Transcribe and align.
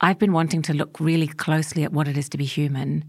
I've 0.00 0.18
been 0.18 0.32
wanting 0.32 0.62
to 0.62 0.74
look 0.74 0.98
really 0.98 1.26
closely 1.26 1.84
at 1.84 1.92
what 1.92 2.08
it 2.08 2.16
is 2.16 2.28
to 2.30 2.38
be 2.38 2.44
human. 2.44 3.04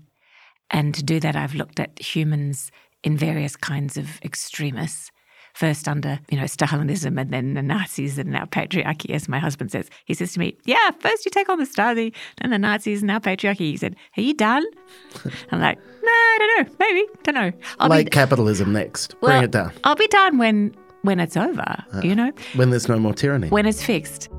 And 0.70 0.94
to 0.96 1.04
do 1.04 1.20
that, 1.20 1.36
I've 1.36 1.56
looked 1.56 1.80
at 1.80 2.00
humans 2.00 2.72
in 3.04 3.18
various 3.18 3.56
kinds 3.56 3.98
of 3.98 4.22
extremis. 4.24 5.12
First 5.54 5.88
under, 5.90 6.20
you 6.30 6.38
know, 6.38 6.46
Stalinism 6.46 7.20
and 7.20 7.32
then 7.32 7.56
the 7.56 7.62
Nazis 7.62 8.18
and 8.18 8.32
now 8.32 8.46
patriarchy, 8.46 9.10
as 9.14 9.28
my 9.28 9.38
husband 9.38 9.70
says. 9.70 9.90
He 10.06 10.14
says 10.14 10.32
to 10.34 10.40
me, 10.40 10.58
Yeah, 10.66 10.92
first 11.00 11.26
you 11.26 11.32
take 11.32 11.50
on 11.50 11.60
the 11.60 11.66
Stasi, 11.66 12.14
then 12.40 12.52
the 12.52 12.58
Nazis, 12.58 13.02
and 13.02 13.08
now 13.08 13.20
patriarchy. 13.20 13.60
He 13.60 13.78
said, 13.78 13.98
Are 14.18 14.22
you 14.22 14.34
done? 14.34 14.64
I'm 15.52 15.60
like, 15.60 15.78
No, 15.78 16.12
I 16.12 16.38
don't 16.40 16.70
know. 16.70 16.76
Maybe. 16.80 17.06
Don't 17.24 17.36
know. 17.36 17.52
I'll 17.80 17.90
like 17.90 18.06
be, 18.06 18.12
capitalism 18.12 18.72
next. 18.72 19.16
Well, 19.20 19.32
Bring 19.32 19.44
it 19.44 19.52
down. 19.52 19.74
I'll 19.84 19.96
be 19.96 20.08
done 20.08 20.38
when 20.38 20.74
when 21.02 21.20
it's 21.20 21.36
over, 21.36 21.84
uh, 21.94 22.02
you 22.02 22.16
know? 22.16 22.32
When 22.56 22.70
there's 22.70 22.88
no 22.88 23.00
more 23.00 23.14
tyranny. 23.14 23.50
When 23.50 23.66
it's 23.66 23.84
fixed. 23.84 24.30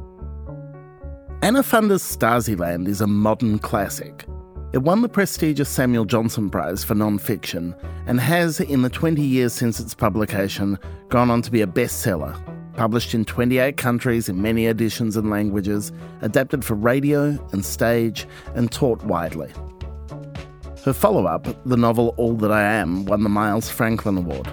Anna 1.43 1.65
Funder's 1.65 2.05
Stasiland 2.05 2.87
is 2.87 3.01
a 3.01 3.07
modern 3.09 3.59
classic. 3.59 4.25
It 4.73 4.79
won 4.79 5.03
the 5.03 5.09
prestigious 5.09 5.69
Samuel 5.69 6.05
Johnson 6.05 6.49
Prize 6.49 6.85
for 6.85 6.95
non-fiction 6.95 7.75
and 8.07 8.21
has, 8.21 8.61
in 8.61 8.83
the 8.83 8.89
20 8.89 9.21
years 9.21 9.53
since 9.53 9.81
its 9.81 9.93
publication, 9.93 10.79
gone 11.09 11.33
on 11.33 11.43
to 11.43 11.51
be 11.51 11.61
a 11.61 11.67
bestseller. 11.67 12.41
Published 12.75 13.13
in 13.13 13.25
28 13.25 13.77
countries 13.77 14.29
in 14.29 14.41
many 14.41 14.67
editions 14.67 15.17
and 15.17 15.31
languages, 15.31 15.91
adapted 16.21 16.65
for 16.65 16.75
radio 16.75 17.37
and 17.51 17.65
stage, 17.65 18.25
and 18.55 18.71
taught 18.71 19.03
widely. 19.03 19.51
Her 20.85 20.93
follow 20.93 21.27
up, 21.27 21.49
the 21.67 21.77
novel 21.77 22.15
All 22.19 22.37
That 22.37 22.53
I 22.53 22.63
Am, 22.63 23.05
won 23.07 23.25
the 23.25 23.29
Miles 23.29 23.69
Franklin 23.69 24.17
Award. 24.17 24.49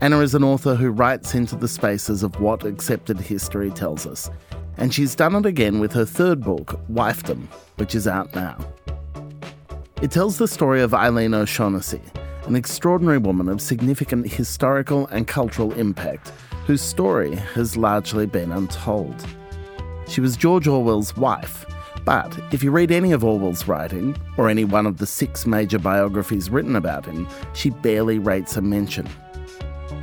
Anna 0.00 0.18
is 0.18 0.34
an 0.34 0.42
author 0.42 0.74
who 0.74 0.90
writes 0.90 1.32
into 1.32 1.54
the 1.54 1.68
spaces 1.68 2.24
of 2.24 2.40
what 2.40 2.64
accepted 2.64 3.20
history 3.20 3.70
tells 3.70 4.04
us 4.04 4.28
and 4.82 4.92
she's 4.92 5.14
done 5.14 5.36
it 5.36 5.46
again 5.46 5.78
with 5.78 5.92
her 5.92 6.04
third 6.04 6.40
book, 6.40 6.80
Wifedom, 6.90 7.46
which 7.76 7.94
is 7.94 8.08
out 8.08 8.34
now. 8.34 8.58
It 10.02 10.10
tells 10.10 10.38
the 10.38 10.48
story 10.48 10.82
of 10.82 10.92
Eileen 10.92 11.34
O'Shaughnessy, 11.34 12.00
an 12.46 12.56
extraordinary 12.56 13.18
woman 13.18 13.48
of 13.48 13.60
significant 13.60 14.26
historical 14.26 15.06
and 15.06 15.28
cultural 15.28 15.72
impact, 15.74 16.32
whose 16.66 16.82
story 16.82 17.36
has 17.54 17.76
largely 17.76 18.26
been 18.26 18.50
untold. 18.50 19.24
She 20.08 20.20
was 20.20 20.36
George 20.36 20.66
Orwell's 20.66 21.16
wife, 21.16 21.64
but 22.04 22.36
if 22.52 22.64
you 22.64 22.72
read 22.72 22.90
any 22.90 23.12
of 23.12 23.22
Orwell's 23.22 23.68
writing, 23.68 24.16
or 24.36 24.48
any 24.48 24.64
one 24.64 24.86
of 24.86 24.98
the 24.98 25.06
six 25.06 25.46
major 25.46 25.78
biographies 25.78 26.50
written 26.50 26.74
about 26.74 27.06
him, 27.06 27.28
she 27.54 27.70
barely 27.70 28.18
rates 28.18 28.56
a 28.56 28.60
mention. 28.60 29.08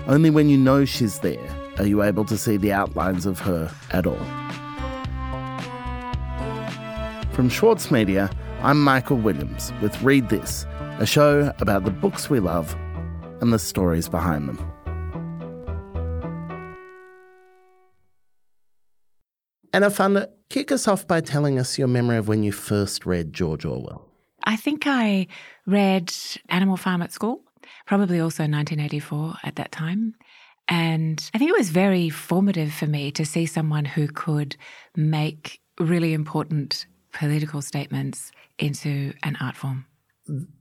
Only 0.08 0.30
when 0.30 0.48
you 0.48 0.58
know 0.58 0.86
she's 0.86 1.20
there 1.20 1.50
are 1.80 1.86
you 1.86 2.02
able 2.02 2.24
to 2.24 2.38
see 2.38 2.56
the 2.56 2.72
outlines 2.72 3.26
of 3.26 3.40
her 3.40 3.70
at 3.92 4.08
all. 4.08 4.26
From 7.40 7.48
Schwartz 7.48 7.90
Media, 7.90 8.30
I'm 8.64 8.84
Michael 8.84 9.16
Williams 9.16 9.72
with 9.82 10.02
Read 10.02 10.28
This, 10.28 10.66
a 11.00 11.06
show 11.06 11.54
about 11.60 11.86
the 11.86 11.90
books 11.90 12.30
we 12.30 12.42
love 12.42 12.76
and 13.40 13.54
the 13.54 13.58
stories 13.58 14.10
behind 14.10 14.50
them. 14.50 14.58
Anna 19.72 19.90
Funder, 19.90 20.28
kick 20.50 20.70
us 20.70 20.86
off 20.86 21.08
by 21.08 21.22
telling 21.22 21.58
us 21.58 21.80
your 21.80 21.88
memory 21.88 22.18
of 22.18 22.28
when 22.28 22.44
you 22.44 22.52
first 22.52 23.06
read 23.06 23.32
George 23.32 23.64
Orwell. 23.64 24.06
I 24.44 24.58
think 24.58 24.86
I 24.86 25.28
read 25.66 26.14
Animal 26.50 26.76
Farm 26.76 27.02
at 27.02 27.14
school, 27.14 27.40
probably 27.86 28.20
also 28.20 28.44
1984 28.44 29.36
at 29.46 29.56
that 29.56 29.72
time. 29.72 30.14
And 30.68 31.24
I 31.34 31.38
think 31.38 31.52
it 31.52 31.58
was 31.58 31.70
very 31.70 32.10
formative 32.10 32.74
for 32.74 32.86
me 32.86 33.12
to 33.12 33.26
see 33.26 33.46
someone 33.46 33.86
who 33.86 34.10
could 34.10 34.58
make 34.98 35.62
really 35.80 36.14
important 36.14 36.86
political 37.14 37.62
statements 37.62 38.32
into 38.58 39.14
an 39.24 39.38
art 39.40 39.56
form? 39.56 39.86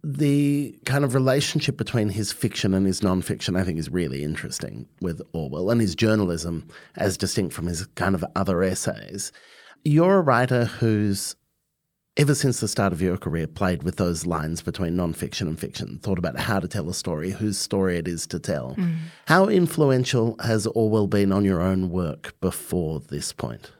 The 0.02 0.78
kind 0.86 1.04
of 1.04 1.14
relationship 1.14 1.76
between 1.76 2.08
his 2.08 2.32
fiction 2.32 2.72
and 2.72 2.86
his 2.86 3.02
non-fiction, 3.02 3.54
I 3.54 3.64
think, 3.64 3.78
is 3.78 3.90
really 3.90 4.24
interesting 4.24 4.88
with 5.02 5.20
Orwell 5.32 5.70
and 5.70 5.80
his 5.80 5.94
journalism 5.94 6.68
as 6.96 7.18
distinct 7.18 7.54
from 7.54 7.66
his 7.66 7.86
kind 7.88 8.14
of 8.14 8.24
other 8.34 8.62
essays. 8.62 9.30
You're 9.84 10.16
a 10.16 10.22
writer 10.22 10.64
who's 10.64 11.36
ever 12.18 12.34
since 12.34 12.58
the 12.60 12.66
start 12.66 12.92
of 12.92 13.00
your 13.00 13.16
career, 13.16 13.46
played 13.46 13.84
with 13.84 13.96
those 13.96 14.26
lines 14.26 14.60
between 14.60 14.96
non-fiction 14.96 15.46
and 15.46 15.58
fiction, 15.58 16.00
thought 16.02 16.18
about 16.18 16.38
how 16.38 16.58
to 16.58 16.66
tell 16.66 16.88
a 16.88 16.94
story, 16.94 17.30
whose 17.30 17.56
story 17.56 17.96
it 17.96 18.08
is 18.08 18.26
to 18.26 18.40
tell. 18.40 18.74
Mm. 18.76 18.96
How 19.26 19.46
influential 19.46 20.34
has 20.42 20.66
Orwell 20.66 21.06
been 21.06 21.30
on 21.30 21.44
your 21.44 21.60
own 21.60 21.90
work 21.90 22.34
before 22.40 23.00
this 23.00 23.32
point? 23.32 23.70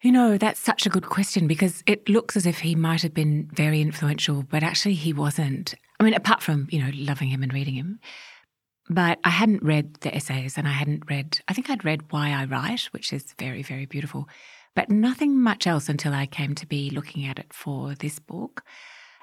You 0.00 0.12
know, 0.12 0.38
that's 0.38 0.60
such 0.60 0.86
a 0.86 0.90
good 0.90 1.06
question 1.06 1.48
because 1.48 1.82
it 1.86 2.08
looks 2.08 2.36
as 2.36 2.46
if 2.46 2.60
he 2.60 2.76
might 2.76 3.02
have 3.02 3.14
been 3.14 3.50
very 3.52 3.80
influential, 3.80 4.44
but 4.48 4.62
actually 4.62 4.94
he 4.94 5.12
wasn't. 5.12 5.74
I 5.98 6.04
mean, 6.04 6.14
apart 6.14 6.40
from, 6.40 6.68
you 6.70 6.80
know, 6.80 6.90
loving 6.94 7.28
him 7.28 7.42
and 7.42 7.52
reading 7.52 7.74
him. 7.74 7.98
But 8.88 9.18
I 9.24 9.30
hadn't 9.30 9.62
read 9.62 9.94
the 10.00 10.14
essays 10.14 10.56
and 10.56 10.68
I 10.68 10.72
hadn't 10.72 11.10
read, 11.10 11.40
I 11.48 11.52
think 11.52 11.68
I'd 11.68 11.84
read 11.84 12.12
Why 12.12 12.30
I 12.30 12.44
Write, 12.44 12.82
which 12.92 13.12
is 13.12 13.34
very, 13.38 13.62
very 13.62 13.86
beautiful, 13.86 14.28
but 14.74 14.88
nothing 14.88 15.42
much 15.42 15.66
else 15.66 15.88
until 15.88 16.14
I 16.14 16.26
came 16.26 16.54
to 16.54 16.66
be 16.66 16.90
looking 16.90 17.26
at 17.26 17.38
it 17.38 17.52
for 17.52 17.94
this 17.96 18.20
book. 18.20 18.62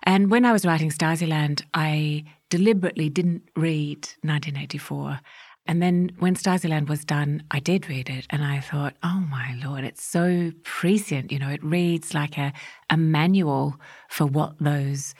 And 0.03 0.30
when 0.30 0.46
I 0.46 0.52
was 0.52 0.66
writing 0.66 0.92
Stasiland, 0.92 1.63
I 1.74 2.25
deliberately 2.50 3.09
didn't 3.09 3.44
read 3.56 4.07
1984. 4.22 5.19
And 5.68 5.81
then 5.81 6.12
when 6.20 6.36
Stasiland 6.36 6.90
was 6.90 7.03
done, 7.03 7.44
I 7.50 7.59
did 7.59 7.90
read 7.90 8.09
it 8.09 8.28
and 8.30 8.44
I 8.44 8.59
thought, 8.59 8.96
oh 9.02 9.26
my 9.30 9.59
Lord, 9.64 9.84
it's 9.84 10.03
so 10.03 10.52
prescient. 10.64 11.31
You 11.31 11.40
know, 11.40 11.50
it 11.50 11.64
reads 11.64 12.14
like 12.14 12.38
a, 12.38 12.53
a 12.90 12.98
manual 12.98 13.75
for 14.09 14.25
what 14.25 14.56
those 14.59 15.16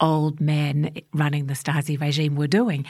old 0.00 0.40
men 0.40 0.90
running 1.12 1.46
the 1.46 1.54
Stasi 1.54 2.00
regime 2.00 2.34
were 2.34 2.48
doing. 2.48 2.84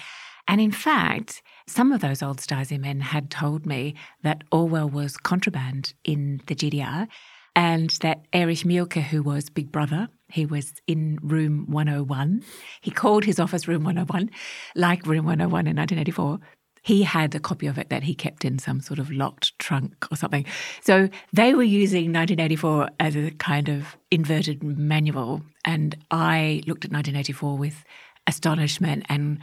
And 0.49 0.61
in 0.61 0.73
fact, 0.73 1.43
some 1.67 1.93
of 1.93 2.01
those 2.01 2.23
old 2.23 2.39
Stasi 2.39 2.79
men 2.79 3.01
had 3.01 3.31
told 3.31 3.67
me 3.67 3.95
that 4.23 4.45
Orwell 4.51 4.89
was 4.89 5.17
contraband 5.17 5.93
in 6.05 6.41
the 6.47 6.55
GDR 6.55 7.07
and 7.55 7.91
that 8.01 8.25
Erich 8.33 8.65
Mielke, 8.65 8.95
who 8.95 9.23
was 9.23 9.49
Big 9.49 9.71
Brother, 9.71 10.09
he 10.29 10.45
was 10.47 10.73
in 10.87 11.19
room 11.23 11.67
101. 11.69 12.43
He 12.81 12.91
called 12.91 13.25
his 13.25 13.39
office 13.39 13.69
room 13.69 13.85
101, 13.85 14.31
like 14.75 15.07
room 15.07 15.27
101 15.27 15.67
in 15.67 15.77
1984 15.77 16.41
he 16.85 17.03
had 17.03 17.35
a 17.35 17.41
copy 17.41 17.67
of 17.67 17.79
it 17.79 17.89
that 17.89 18.03
he 18.03 18.15
kept 18.15 18.45
in 18.45 18.59
some 18.59 18.79
sort 18.79 18.99
of 18.99 19.11
locked 19.11 19.59
trunk 19.59 20.07
or 20.11 20.17
something. 20.19 20.45
So 20.83 21.09
they 21.33 21.55
were 21.55 21.63
using 21.63 22.13
1984 22.13 22.91
as 23.01 23.17
a 23.17 23.31
kind 23.31 23.71
of 23.71 23.97
inverted 24.11 24.63
manual. 24.63 25.41
And 25.65 25.97
I 26.11 26.63
looked 26.67 26.85
at 26.85 26.93
1984 26.93 27.57
with 27.57 27.85
astonishment 28.27 29.07
and 29.09 29.39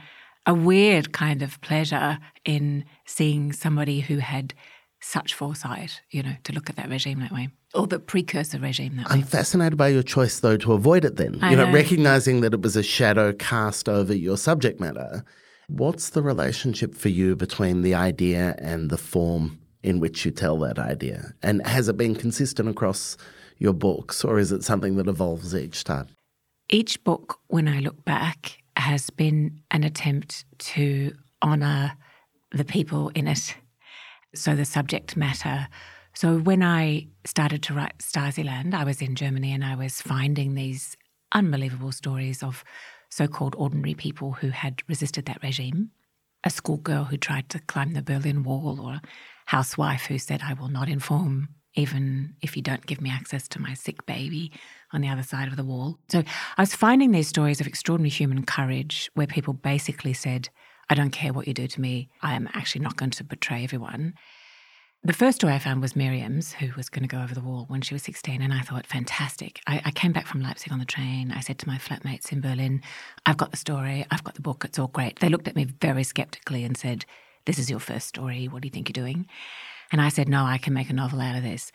a 0.45 0.53
weird 0.53 1.13
kind 1.13 1.41
of 1.41 1.59
pleasure 1.61 2.19
in 2.45 2.85
seeing 3.05 3.53
somebody 3.53 4.01
who 4.01 4.17
had 4.19 4.53
such 4.99 5.33
foresight, 5.33 5.99
you 6.11 6.21
know, 6.21 6.35
to 6.43 6.53
look 6.53 6.69
at 6.69 6.75
that 6.75 6.89
regime 6.89 7.21
that 7.21 7.31
way. 7.31 7.49
Or 7.73 7.87
the 7.87 7.99
precursor 7.99 8.59
regime 8.59 8.97
that 8.97 9.09
I'm 9.09 9.21
way. 9.21 9.25
Fascinated 9.25 9.79
by 9.79 9.87
your 9.87 10.03
choice 10.03 10.41
though 10.41 10.57
to 10.57 10.73
avoid 10.73 11.05
it 11.05 11.15
then. 11.15 11.39
I 11.41 11.49
you 11.49 11.55
know, 11.55 11.65
know, 11.65 11.73
recognizing 11.73 12.41
that 12.41 12.53
it 12.53 12.61
was 12.61 12.75
a 12.75 12.83
shadow 12.83 13.33
cast 13.33 13.89
over 13.89 14.15
your 14.15 14.37
subject 14.37 14.79
matter 14.79 15.23
What's 15.71 16.09
the 16.09 16.21
relationship 16.21 16.95
for 16.95 17.07
you 17.07 17.37
between 17.37 17.81
the 17.81 17.95
idea 17.95 18.55
and 18.57 18.89
the 18.89 18.97
form 18.97 19.57
in 19.81 20.01
which 20.01 20.25
you 20.25 20.31
tell 20.31 20.59
that 20.59 20.77
idea? 20.77 21.33
And 21.41 21.65
has 21.65 21.87
it 21.87 21.95
been 21.95 22.13
consistent 22.13 22.67
across 22.67 23.15
your 23.57 23.71
books, 23.71 24.25
or 24.25 24.37
is 24.37 24.51
it 24.51 24.65
something 24.65 24.97
that 24.97 25.07
evolves 25.07 25.55
each 25.55 25.85
time? 25.85 26.07
Each 26.69 27.01
book, 27.05 27.39
when 27.47 27.69
I 27.69 27.79
look 27.79 28.03
back, 28.03 28.57
has 28.75 29.09
been 29.09 29.61
an 29.71 29.85
attempt 29.85 30.43
to 30.73 31.15
honour 31.41 31.93
the 32.51 32.65
people 32.65 33.07
in 33.15 33.29
it. 33.29 33.55
So 34.35 34.57
the 34.57 34.65
subject 34.65 35.15
matter. 35.15 35.69
So 36.13 36.39
when 36.39 36.63
I 36.63 37.07
started 37.23 37.63
to 37.63 37.73
write 37.73 37.99
Stasiland, 37.99 38.73
I 38.73 38.83
was 38.83 39.01
in 39.01 39.15
Germany 39.15 39.53
and 39.53 39.63
I 39.63 39.75
was 39.75 40.01
finding 40.01 40.53
these 40.53 40.97
unbelievable 41.31 41.93
stories 41.93 42.43
of 42.43 42.65
so 43.11 43.27
called 43.27 43.55
ordinary 43.57 43.93
people 43.93 44.31
who 44.31 44.49
had 44.49 44.81
resisted 44.87 45.25
that 45.25 45.43
regime. 45.43 45.91
A 46.43 46.49
schoolgirl 46.49 47.03
who 47.03 47.17
tried 47.17 47.49
to 47.49 47.59
climb 47.59 47.93
the 47.93 48.01
Berlin 48.01 48.41
Wall, 48.41 48.79
or 48.81 48.93
a 48.93 49.01
housewife 49.45 50.05
who 50.05 50.17
said, 50.17 50.41
I 50.43 50.53
will 50.53 50.69
not 50.69 50.89
inform, 50.89 51.49
even 51.75 52.35
if 52.41 52.55
you 52.55 52.63
don't 52.63 52.85
give 52.85 52.99
me 52.99 53.11
access 53.11 53.47
to 53.49 53.61
my 53.61 53.75
sick 53.75 54.05
baby 54.05 54.51
on 54.91 55.01
the 55.01 55.09
other 55.09 55.23
side 55.23 55.49
of 55.49 55.55
the 55.55 55.63
wall. 55.63 55.99
So 56.09 56.23
I 56.57 56.61
was 56.61 56.73
finding 56.73 57.11
these 57.11 57.27
stories 57.27 57.61
of 57.61 57.67
extraordinary 57.67 58.09
human 58.09 58.43
courage 58.43 59.11
where 59.13 59.27
people 59.27 59.53
basically 59.53 60.13
said, 60.13 60.49
I 60.89 60.95
don't 60.95 61.11
care 61.11 61.31
what 61.31 61.47
you 61.47 61.53
do 61.53 61.67
to 61.67 61.81
me, 61.81 62.09
I 62.21 62.33
am 62.33 62.49
actually 62.53 62.81
not 62.81 62.97
going 62.97 63.11
to 63.11 63.23
betray 63.23 63.63
everyone. 63.63 64.15
The 65.03 65.13
first 65.13 65.37
story 65.37 65.53
I 65.53 65.59
found 65.59 65.81
was 65.81 65.95
Miriam's, 65.95 66.53
who 66.53 66.69
was 66.77 66.87
going 66.87 67.01
to 67.01 67.07
go 67.07 67.23
over 67.23 67.33
the 67.33 67.41
wall 67.41 67.65
when 67.69 67.81
she 67.81 67.95
was 67.95 68.03
16. 68.03 68.39
And 68.39 68.53
I 68.53 68.61
thought, 68.61 68.85
fantastic. 68.85 69.59
I, 69.65 69.81
I, 69.83 69.89
came 69.89 70.11
back 70.11 70.27
from 70.27 70.41
Leipzig 70.43 70.71
on 70.71 70.77
the 70.77 70.85
train. 70.85 71.31
I 71.31 71.39
said 71.39 71.57
to 71.57 71.67
my 71.67 71.79
flatmates 71.79 72.31
in 72.31 72.39
Berlin, 72.39 72.83
I've 73.25 73.37
got 73.37 73.49
the 73.49 73.57
story, 73.57 74.05
I've 74.11 74.23
got 74.23 74.35
the 74.35 74.43
book, 74.43 74.63
it's 74.63 74.77
all 74.77 74.89
great. 74.89 75.19
They 75.19 75.29
looked 75.29 75.47
at 75.47 75.55
me 75.55 75.63
very 75.63 76.03
skeptically 76.03 76.63
and 76.63 76.77
said, 76.77 77.05
This 77.45 77.57
is 77.57 77.67
your 77.67 77.79
first 77.79 78.09
story. 78.09 78.47
What 78.47 78.61
do 78.61 78.67
you 78.67 78.71
think 78.71 78.89
you're 78.89 79.03
doing? 79.03 79.25
And 79.91 80.01
I 80.01 80.09
said, 80.09 80.29
No, 80.29 80.43
I 80.43 80.59
can 80.59 80.75
make 80.75 80.91
a 80.91 80.93
novel 80.93 81.19
out 81.19 81.35
of 81.35 81.41
this. 81.41 81.71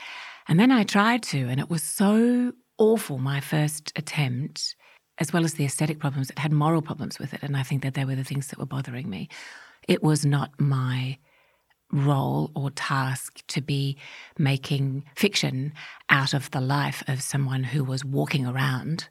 And 0.47 0.61
then 0.61 0.71
I 0.71 0.85
tried 0.85 1.25
to, 1.25 1.49
and 1.49 1.59
it 1.59 1.69
was 1.69 1.83
so 1.83 2.53
awful, 2.79 3.19
my 3.19 3.41
first 3.41 3.93
attempt, 3.97 4.77
as 5.19 5.33
well 5.33 5.45
as 5.45 5.55
the 5.55 5.65
aesthetic 5.65 5.99
problems. 5.99 6.31
It 6.31 6.39
had 6.39 6.53
moral 6.53 6.81
problems 6.81 7.19
with 7.19 7.35
it. 7.35 7.43
And 7.43 7.57
I 7.57 7.65
think 7.65 7.83
that 7.83 7.95
they 7.95 8.05
were 8.05 8.15
the 8.15 8.23
things 8.23 8.47
that 8.49 8.59
were 8.61 8.67
bothering 8.67 9.11
me. 9.11 9.29
It 9.89 10.01
was 10.01 10.25
not 10.25 10.53
my 10.61 11.19
role 11.97 12.51
or 12.55 12.71
task 12.71 13.43
to 13.49 13.61
be 13.61 13.97
making 14.39 15.05
fiction 15.15 15.73
out 16.11 16.35
of 16.35 16.51
the 16.51 16.61
life 16.61 17.03
of 17.09 17.23
someone 17.23 17.65
who 17.65 17.83
was 17.83 18.05
walking 18.05 18.47
around 18.47 19.09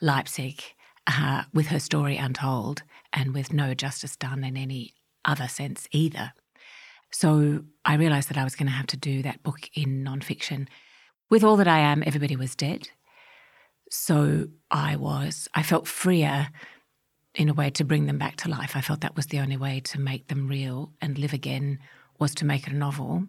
Leipzig 0.00 0.62
uh, 1.06 1.44
with 1.52 1.68
her 1.68 1.78
story 1.78 2.16
untold 2.16 2.82
and 3.12 3.34
with 3.34 3.52
no 3.52 3.74
justice 3.74 4.16
done 4.16 4.44
in 4.44 4.56
any 4.56 4.94
other 5.24 5.48
sense 5.48 5.88
either. 5.90 6.32
So 7.10 7.64
I 7.84 7.94
realized 7.94 8.28
that 8.28 8.36
I 8.36 8.44
was 8.44 8.54
going 8.54 8.66
to 8.66 8.72
have 8.72 8.86
to 8.88 8.96
do 8.96 9.22
that 9.22 9.42
book 9.42 9.70
in 9.74 10.04
nonfiction. 10.04 10.68
With 11.30 11.42
all 11.42 11.56
that 11.56 11.68
I 11.68 11.78
am, 11.78 12.02
everybody 12.04 12.36
was 12.36 12.54
dead. 12.54 12.90
So 13.90 14.48
I 14.70 14.96
was, 14.96 15.48
I 15.54 15.62
felt 15.62 15.88
freer 15.88 16.48
in 17.34 17.48
a 17.48 17.54
way 17.54 17.70
to 17.70 17.84
bring 17.84 18.06
them 18.06 18.18
back 18.18 18.36
to 18.36 18.50
life. 18.50 18.72
I 18.74 18.82
felt 18.82 19.00
that 19.00 19.16
was 19.16 19.26
the 19.26 19.38
only 19.38 19.56
way 19.56 19.80
to 19.80 20.00
make 20.00 20.28
them 20.28 20.48
real 20.48 20.92
and 21.00 21.16
live 21.16 21.32
again 21.32 21.78
was 22.18 22.34
to 22.36 22.44
make 22.44 22.66
it 22.66 22.72
a 22.72 22.76
novel. 22.76 23.26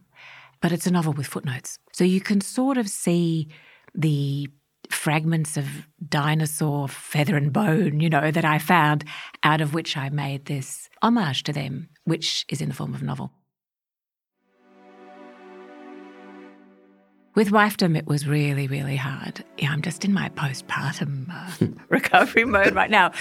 But 0.61 0.71
it's 0.71 0.87
a 0.87 0.91
novel 0.91 1.13
with 1.13 1.27
footnotes. 1.27 1.79
So 1.93 2.03
you 2.03 2.19
can 2.19 2.41
sort 2.41 2.77
of 2.77 2.89
see 2.89 3.47
the 3.95 4.49
fragments 4.89 5.55
of 5.55 5.65
dinosaur 6.07 6.87
feather 6.87 7.37
and 7.37 7.53
bone, 7.53 7.99
you 7.99 8.09
know, 8.09 8.31
that 8.31 8.45
I 8.45 8.57
found, 8.57 9.05
out 9.43 9.61
of 9.61 9.73
which 9.73 9.95
I 9.95 10.09
made 10.09 10.45
this 10.45 10.89
homage 11.01 11.43
to 11.43 11.53
them, 11.53 11.89
which 12.05 12.45
is 12.49 12.61
in 12.61 12.69
the 12.69 12.75
form 12.75 12.93
of 12.93 13.01
a 13.01 13.05
novel. 13.05 13.31
With 17.35 17.51
wifedom, 17.51 17.95
it 17.95 18.07
was 18.07 18.27
really, 18.27 18.67
really 18.67 18.95
hard. 18.95 19.45
Yeah, 19.57 19.71
I'm 19.71 19.81
just 19.81 20.03
in 20.03 20.13
my 20.13 20.29
postpartum 20.29 21.27
uh, 21.31 21.67
recovery 21.89 22.43
mode 22.43 22.73
right 22.73 22.89
now. 22.89 23.11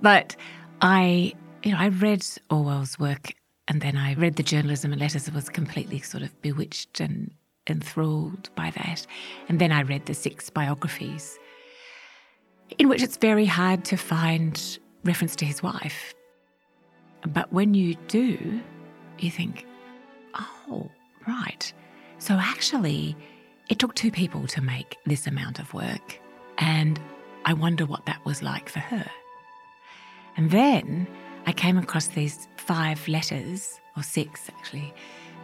But 0.00 0.34
I, 0.80 1.34
you 1.62 1.72
know, 1.72 1.78
I 1.78 1.88
read 1.88 2.26
Orwell's 2.50 2.98
work 2.98 3.34
and 3.68 3.82
then 3.82 3.96
I 3.96 4.14
read 4.14 4.36
the 4.36 4.42
journalism 4.42 4.92
and 4.92 5.00
letters 5.00 5.26
and 5.26 5.36
was 5.36 5.50
completely 5.50 6.00
sort 6.00 6.22
of 6.22 6.40
bewitched 6.40 7.00
and 7.00 7.30
enthralled 7.66 8.48
by 8.56 8.70
that. 8.70 9.06
And 9.48 9.58
then 9.58 9.72
I 9.72 9.82
read 9.82 10.06
the 10.06 10.14
six 10.14 10.48
biographies, 10.48 11.38
in 12.78 12.88
which 12.88 13.02
it's 13.02 13.18
very 13.18 13.44
hard 13.44 13.84
to 13.86 13.96
find 13.98 14.78
reference 15.04 15.36
to 15.36 15.44
his 15.44 15.62
wife. 15.62 16.14
But 17.26 17.52
when 17.52 17.74
you 17.74 17.94
do, 18.08 18.60
you 19.18 19.30
think, 19.30 19.66
oh, 20.34 20.90
right. 21.26 21.72
So 22.18 22.34
actually, 22.34 23.16
it 23.68 23.78
took 23.78 23.94
two 23.94 24.10
people 24.10 24.46
to 24.46 24.62
make 24.62 24.96
this 25.04 25.26
amount 25.26 25.58
of 25.58 25.74
work. 25.74 26.18
And 26.56 26.98
I 27.44 27.52
wonder 27.52 27.84
what 27.84 28.06
that 28.06 28.24
was 28.24 28.42
like 28.42 28.70
for 28.70 28.80
her. 28.80 29.10
And 30.38 30.50
then 30.50 31.06
I 31.48 31.52
came 31.52 31.78
across 31.78 32.08
these 32.08 32.46
five 32.58 33.08
letters, 33.08 33.80
or 33.96 34.02
six 34.02 34.50
actually, 34.50 34.92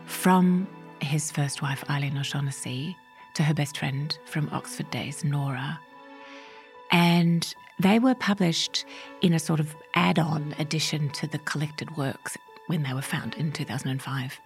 from 0.05 0.69
his 1.01 1.31
first 1.31 1.63
wife, 1.63 1.83
Eileen 1.89 2.19
O'Shaughnessy, 2.19 2.95
to 3.33 3.43
her 3.43 3.55
best 3.55 3.79
friend 3.79 4.19
from 4.27 4.51
Oxford 4.53 4.91
days, 4.91 5.25
Nora. 5.25 5.81
And 6.93 7.55
they 7.79 7.99
were 7.99 8.15
published 8.15 8.85
in 9.23 9.33
a 9.33 9.39
sort 9.39 9.61
of 9.61 9.75
add 9.95 10.19
on 10.19 10.55
addition 10.59 11.09
to 11.13 11.27
the 11.27 11.39
collected 11.39 11.97
works 11.97 12.37
when 12.67 12.83
they 12.83 12.93
were 12.93 13.01
found 13.01 13.35
in 13.37 13.51
2005. 13.51 14.39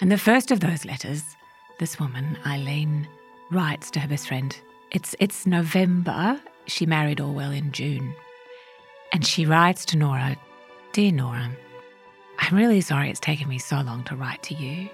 And 0.00 0.10
the 0.10 0.18
first 0.18 0.50
of 0.50 0.58
those 0.58 0.84
letters, 0.84 1.36
this 1.78 2.00
woman, 2.00 2.36
Eileen, 2.44 3.06
writes 3.52 3.92
to 3.92 4.00
her 4.00 4.08
best 4.08 4.26
friend. 4.26 4.58
It's, 4.90 5.14
it's 5.20 5.46
November. 5.46 6.40
She 6.66 6.84
married 6.84 7.20
Orwell 7.20 7.52
in 7.52 7.70
June. 7.70 8.12
And 9.12 9.24
she 9.24 9.46
writes 9.46 9.84
to 9.84 9.96
Nora 9.96 10.36
Dear 10.92 11.12
Nora, 11.12 11.52
I'm 12.40 12.56
really 12.56 12.80
sorry 12.80 13.10
it's 13.10 13.20
taken 13.20 13.48
me 13.48 13.60
so 13.60 13.80
long 13.80 14.02
to 14.04 14.16
write 14.16 14.42
to 14.44 14.54
you. 14.54 14.88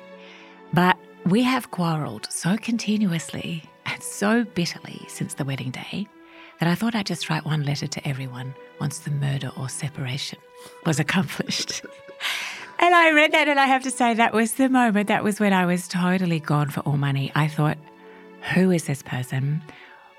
But 0.75 0.99
we 1.25 1.43
have 1.43 1.71
quarrelled 1.71 2.29
so 2.31 2.59
continuously 2.59 3.63
and 3.87 4.03
so 4.03 4.45
bitterly 4.45 5.01
since 5.09 5.33
the 5.33 5.47
wedding 5.47 5.71
day 5.71 6.07
that 6.61 6.69
I 6.69 6.75
thought 6.75 6.95
I'd 6.95 7.07
just 7.07 7.31
write 7.31 7.47
one 7.47 7.63
letter 7.63 7.87
to 7.87 8.07
everyone 8.07 8.55
once 8.79 8.99
the 8.99 9.11
murder 9.11 9.51
or 9.57 9.71
separation 9.71 10.39
was 10.85 11.01
accomplished. 11.01 11.81
and 12.79 12.95
I 12.95 13.13
read 13.13 13.33
that, 13.33 13.49
and 13.49 13.59
I 13.59 13.65
have 13.65 13.83
to 13.85 13.91
say, 13.91 14.13
that 14.13 14.35
was 14.35 14.53
the 14.53 14.69
moment, 14.69 15.09
that 15.09 15.25
was 15.25 15.41
when 15.41 15.55
I 15.55 15.65
was 15.65 15.89
totally 15.89 16.41
gone 16.41 16.69
for 16.69 16.81
all 16.81 16.99
money. 16.99 17.33
I 17.35 17.49
thought, 17.49 17.79
who 18.53 18.71
is 18.71 18.85
this 18.85 19.03
person? 19.03 19.63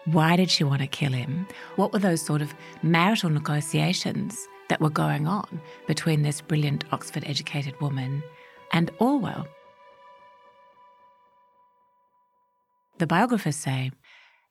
Why 0.05 0.37
did 0.37 0.49
she 0.49 0.63
want 0.63 0.81
to 0.81 0.87
kill 0.87 1.11
him? 1.11 1.45
What 1.75 1.93
were 1.93 1.99
those 1.99 2.21
sort 2.21 2.41
of 2.41 2.55
marital 2.81 3.29
negotiations 3.29 4.47
that 4.69 4.81
were 4.81 4.89
going 4.89 5.27
on 5.27 5.61
between 5.87 6.21
this 6.21 6.41
brilliant 6.41 6.83
Oxford 6.91 7.23
educated 7.25 7.79
woman 7.81 8.23
and 8.71 8.91
Orwell? 8.99 9.47
The 12.97 13.07
biographers 13.07 13.55
say 13.55 13.91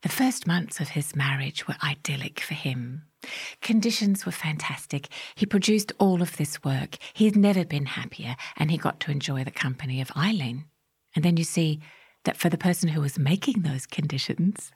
the 0.02 0.08
first 0.08 0.46
months 0.46 0.78
of 0.78 0.90
his 0.90 1.16
marriage 1.16 1.66
were 1.66 1.74
idyllic 1.82 2.40
for 2.40 2.54
him. 2.54 3.02
Conditions 3.60 4.24
were 4.24 4.32
fantastic. 4.32 5.08
He 5.34 5.46
produced 5.46 5.92
all 5.98 6.22
of 6.22 6.36
this 6.36 6.62
work. 6.62 6.96
He 7.12 7.24
had 7.24 7.34
never 7.34 7.64
been 7.64 7.86
happier, 7.86 8.36
and 8.56 8.70
he 8.70 8.76
got 8.76 9.00
to 9.00 9.10
enjoy 9.10 9.42
the 9.42 9.50
company 9.50 10.00
of 10.00 10.12
Eileen. 10.16 10.66
And 11.16 11.24
then 11.24 11.36
you 11.36 11.44
see 11.44 11.80
that 12.24 12.36
for 12.36 12.48
the 12.48 12.58
person 12.58 12.90
who 12.90 13.00
was 13.00 13.18
making 13.18 13.62
those 13.62 13.86
conditions, 13.86 14.70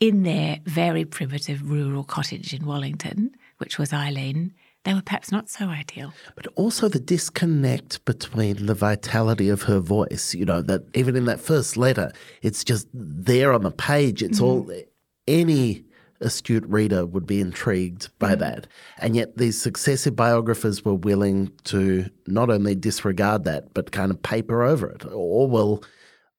in 0.00 0.24
their 0.24 0.60
very 0.64 1.04
primitive 1.04 1.70
rural 1.70 2.04
cottage 2.04 2.52
in 2.52 2.66
Wallington, 2.66 3.34
which 3.58 3.78
was 3.78 3.92
Eileen, 3.92 4.52
they 4.84 4.94
were 4.94 5.02
perhaps 5.02 5.32
not 5.32 5.48
so 5.48 5.68
ideal. 5.68 6.12
But 6.36 6.46
also 6.56 6.88
the 6.88 7.00
disconnect 7.00 8.04
between 8.04 8.66
the 8.66 8.74
vitality 8.74 9.48
of 9.48 9.62
her 9.62 9.80
voice, 9.80 10.34
you 10.34 10.44
know, 10.44 10.62
that 10.62 10.82
even 10.94 11.16
in 11.16 11.24
that 11.24 11.40
first 11.40 11.76
letter, 11.76 12.12
it's 12.42 12.62
just 12.64 12.86
there 12.92 13.52
on 13.52 13.62
the 13.62 13.70
page. 13.70 14.22
It's 14.22 14.40
mm-hmm. 14.40 14.70
all 14.70 14.82
any 15.26 15.84
astute 16.20 16.64
reader 16.66 17.04
would 17.06 17.26
be 17.26 17.40
intrigued 17.40 18.16
by 18.18 18.32
mm-hmm. 18.32 18.40
that. 18.40 18.66
And 18.98 19.16
yet 19.16 19.36
these 19.36 19.60
successive 19.60 20.14
biographers 20.14 20.84
were 20.84 20.94
willing 20.94 21.52
to 21.64 22.10
not 22.26 22.50
only 22.50 22.74
disregard 22.74 23.44
that, 23.44 23.72
but 23.74 23.92
kind 23.92 24.10
of 24.10 24.22
paper 24.22 24.62
over 24.62 24.88
it. 24.90 25.04
Orwell 25.06 25.82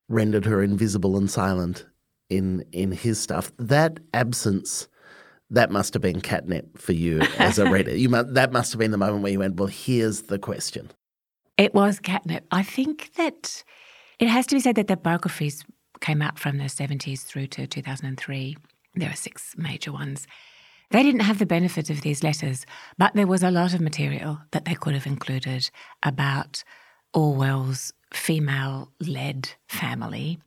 rendered 0.07 0.45
her 0.45 0.61
invisible 0.61 1.17
and 1.17 1.29
silent 1.29 1.85
in 2.29 2.63
in 2.71 2.91
his 2.91 3.19
stuff. 3.19 3.51
That 3.57 3.99
absence 4.13 4.87
that 5.55 5.71
must 5.71 5.93
have 5.93 6.01
been 6.01 6.21
catnip 6.21 6.77
for 6.77 6.93
you 6.93 7.21
as 7.39 7.57
a 7.59 7.69
reader. 7.71 7.95
You 7.95 8.09
must, 8.09 8.33
that 8.33 8.51
must 8.51 8.71
have 8.71 8.79
been 8.79 8.91
the 8.91 8.97
moment 8.97 9.23
where 9.23 9.31
you 9.31 9.39
went, 9.39 9.55
"Well, 9.55 9.67
here's 9.67 10.23
the 10.23 10.39
question." 10.39 10.91
It 11.57 11.73
was 11.73 11.99
catnip. 11.99 12.45
I 12.51 12.63
think 12.63 13.13
that 13.15 13.63
it 14.19 14.27
has 14.27 14.45
to 14.47 14.55
be 14.55 14.59
said 14.59 14.75
that 14.75 14.87
the 14.87 14.97
biographies 14.97 15.63
came 16.01 16.21
out 16.21 16.37
from 16.37 16.57
the 16.57 16.65
70s 16.65 17.23
through 17.23 17.47
to 17.47 17.67
2003. 17.67 18.57
There 18.95 19.09
are 19.09 19.15
six 19.15 19.55
major 19.57 19.91
ones. 19.91 20.27
They 20.91 21.01
didn't 21.01 21.21
have 21.21 21.39
the 21.39 21.45
benefit 21.45 21.89
of 21.89 22.01
these 22.01 22.23
letters, 22.23 22.65
but 22.97 23.13
there 23.15 23.27
was 23.27 23.43
a 23.43 23.51
lot 23.51 23.73
of 23.73 23.81
material 23.81 24.39
that 24.51 24.65
they 24.65 24.75
could 24.75 24.93
have 24.93 25.07
included 25.07 25.69
about 26.03 26.63
Orwell's 27.13 27.93
female 28.13 28.91
led 28.99 29.49
family 29.67 30.39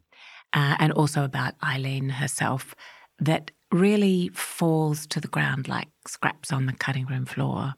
uh, 0.52 0.76
and 0.78 0.92
also 0.92 1.24
about 1.24 1.54
Eileen 1.62 2.10
herself 2.10 2.74
that 3.18 3.50
really 3.72 4.28
falls 4.28 5.06
to 5.08 5.20
the 5.20 5.28
ground 5.28 5.68
like 5.68 5.88
scraps 6.06 6.52
on 6.52 6.66
the 6.66 6.72
cutting 6.72 7.06
room 7.06 7.26
floor. 7.26 7.74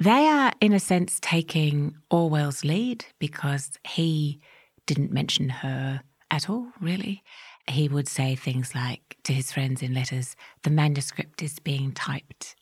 They 0.00 0.26
are, 0.26 0.52
in 0.60 0.72
a 0.72 0.80
sense, 0.80 1.18
taking 1.20 1.94
Orwell's 2.10 2.64
lead 2.64 3.04
because 3.20 3.70
he 3.86 4.40
didn't 4.86 5.12
mention 5.12 5.48
her 5.48 6.02
at 6.30 6.50
all, 6.50 6.68
really. 6.80 7.22
He 7.68 7.88
would 7.88 8.08
say 8.08 8.34
things 8.34 8.74
like 8.74 9.16
to 9.24 9.32
his 9.32 9.52
friends 9.52 9.82
in 9.82 9.94
letters, 9.94 10.34
the 10.64 10.70
manuscript 10.70 11.42
is 11.42 11.58
being 11.60 11.92
typed. 11.92 12.56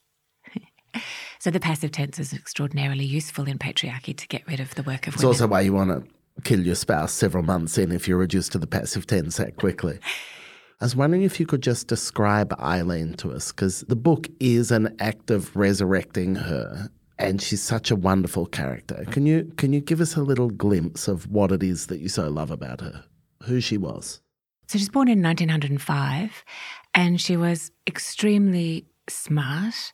so 1.38 1.50
the 1.50 1.59
passive 1.59 1.90
tense 1.90 2.18
is 2.18 2.35
extraordinarily 2.35 3.04
useful 3.04 3.49
in 3.49 3.59
patriarchy 3.59 4.16
to 4.16 4.28
get 4.28 4.47
rid 4.47 4.61
of 4.61 4.75
the 4.75 4.82
work 4.82 5.06
of 5.06 5.14
it's 5.14 5.23
women. 5.23 5.32
It's 5.32 5.40
also 5.40 5.50
why 5.50 5.62
you 5.62 5.73
want 5.73 5.90
to 5.90 6.42
kill 6.42 6.61
your 6.61 6.75
spouse 6.75 7.12
several 7.12 7.42
months 7.42 7.78
in 7.78 7.92
if 7.92 8.06
you're 8.06 8.18
reduced 8.18 8.52
to 8.52 8.59
the 8.59 8.66
passive 8.66 9.06
tense 9.06 9.38
that 9.38 9.56
quickly. 9.56 9.99
I 10.81 10.85
was 10.85 10.97
wondering 10.97 11.23
if 11.23 11.38
you 11.38 11.47
could 11.47 11.62
just 11.62 11.87
describe 11.87 12.52
Eileen 12.61 13.14
to 13.14 13.33
us, 13.33 13.52
because 13.52 13.81
the 13.88 13.97
book 13.97 14.29
is 14.41 14.71
an 14.71 14.97
act 14.99 15.31
of 15.31 15.55
resurrecting 15.55 16.35
her, 16.35 16.91
and 17.19 17.41
she's 17.41 17.62
such 17.62 17.91
a 17.91 17.97
wonderful 17.97 18.47
character. 18.47 19.05
Can 19.11 19.26
you 19.26 19.52
can 19.57 19.73
you 19.73 19.81
give 19.81 20.00
us 20.00 20.17
a 20.17 20.23
little 20.23 20.50
glimpse 20.50 21.09
of 21.09 21.29
what 21.29 21.52
it 21.52 21.62
is 21.62 21.87
that 21.87 22.00
you 22.00 22.09
so 22.09 22.29
love 22.29 22.50
about 22.50 22.81
her, 22.81 23.05
who 23.45 23.61
she 23.61 23.79
was? 23.79 24.21
So 24.67 24.79
she's 24.79 24.88
born 24.88 25.09
in 25.09 25.23
1905, 25.23 26.45
and 26.95 27.21
she 27.21 27.37
was 27.37 27.71
extremely 27.87 28.87
smart 29.09 29.93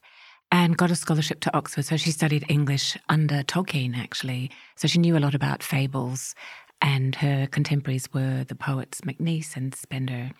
and 0.50 0.76
got 0.76 0.90
a 0.90 0.96
scholarship 0.96 1.40
to 1.40 1.54
Oxford. 1.56 1.84
So 1.84 1.96
she 1.96 2.10
studied 2.10 2.44
English 2.48 2.96
under 3.08 3.42
Tolkien, 3.42 3.96
actually. 3.96 4.50
So 4.76 4.88
she 4.88 4.98
knew 4.98 5.16
a 5.16 5.20
lot 5.20 5.34
about 5.34 5.62
fables 5.62 6.34
and 6.80 7.16
her 7.16 7.46
contemporaries 7.46 8.08
were 8.12 8.44
the 8.44 8.54
poets 8.54 9.00
MacNeice 9.02 9.56
and 9.56 9.74
Spender. 9.74 10.30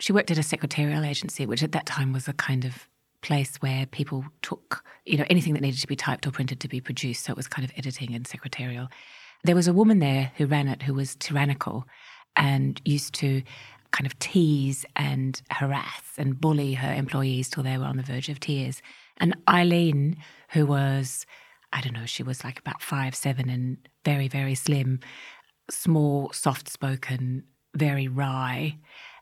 She 0.00 0.12
worked 0.12 0.30
at 0.30 0.38
a 0.38 0.42
secretarial 0.42 1.04
agency, 1.04 1.46
which 1.46 1.62
at 1.62 1.72
that 1.72 1.86
time 1.86 2.12
was 2.12 2.26
a 2.26 2.32
kind 2.32 2.64
of 2.64 2.88
place 3.22 3.56
where 3.60 3.84
people 3.86 4.24
took, 4.40 4.82
you 5.04 5.18
know, 5.18 5.26
anything 5.28 5.52
that 5.52 5.60
needed 5.60 5.80
to 5.80 5.86
be 5.86 5.96
typed 5.96 6.26
or 6.26 6.30
printed 6.30 6.58
to 6.60 6.68
be 6.68 6.80
produced. 6.80 7.24
So 7.24 7.32
it 7.32 7.36
was 7.36 7.46
kind 7.46 7.68
of 7.68 7.72
editing 7.76 8.14
and 8.14 8.26
secretarial. 8.26 8.88
There 9.44 9.54
was 9.54 9.68
a 9.68 9.74
woman 9.74 9.98
there 9.98 10.32
who 10.36 10.46
ran 10.46 10.68
it 10.68 10.82
who 10.82 10.94
was 10.94 11.16
tyrannical 11.16 11.86
and 12.34 12.80
used 12.84 13.14
to 13.14 13.42
kind 13.90 14.06
of 14.06 14.18
tease 14.18 14.86
and 14.96 15.42
harass 15.50 16.02
and 16.16 16.40
bully 16.40 16.74
her 16.74 16.94
employees 16.94 17.50
till 17.50 17.62
they 17.62 17.76
were 17.76 17.84
on 17.84 17.96
the 17.96 18.02
verge 18.02 18.28
of 18.28 18.40
tears. 18.40 18.80
And 19.18 19.36
Eileen, 19.48 20.16
who 20.50 20.64
was, 20.64 21.26
I 21.72 21.80
don't 21.82 21.92
know, 21.92 22.06
she 22.06 22.22
was 22.22 22.42
like 22.42 22.58
about 22.58 22.82
five, 22.82 23.14
seven 23.14 23.50
and 23.50 23.76
very, 24.04 24.28
very 24.28 24.54
slim, 24.54 25.00
small, 25.68 26.32
soft 26.32 26.70
spoken, 26.70 27.44
very 27.74 28.08
wry, 28.08 28.78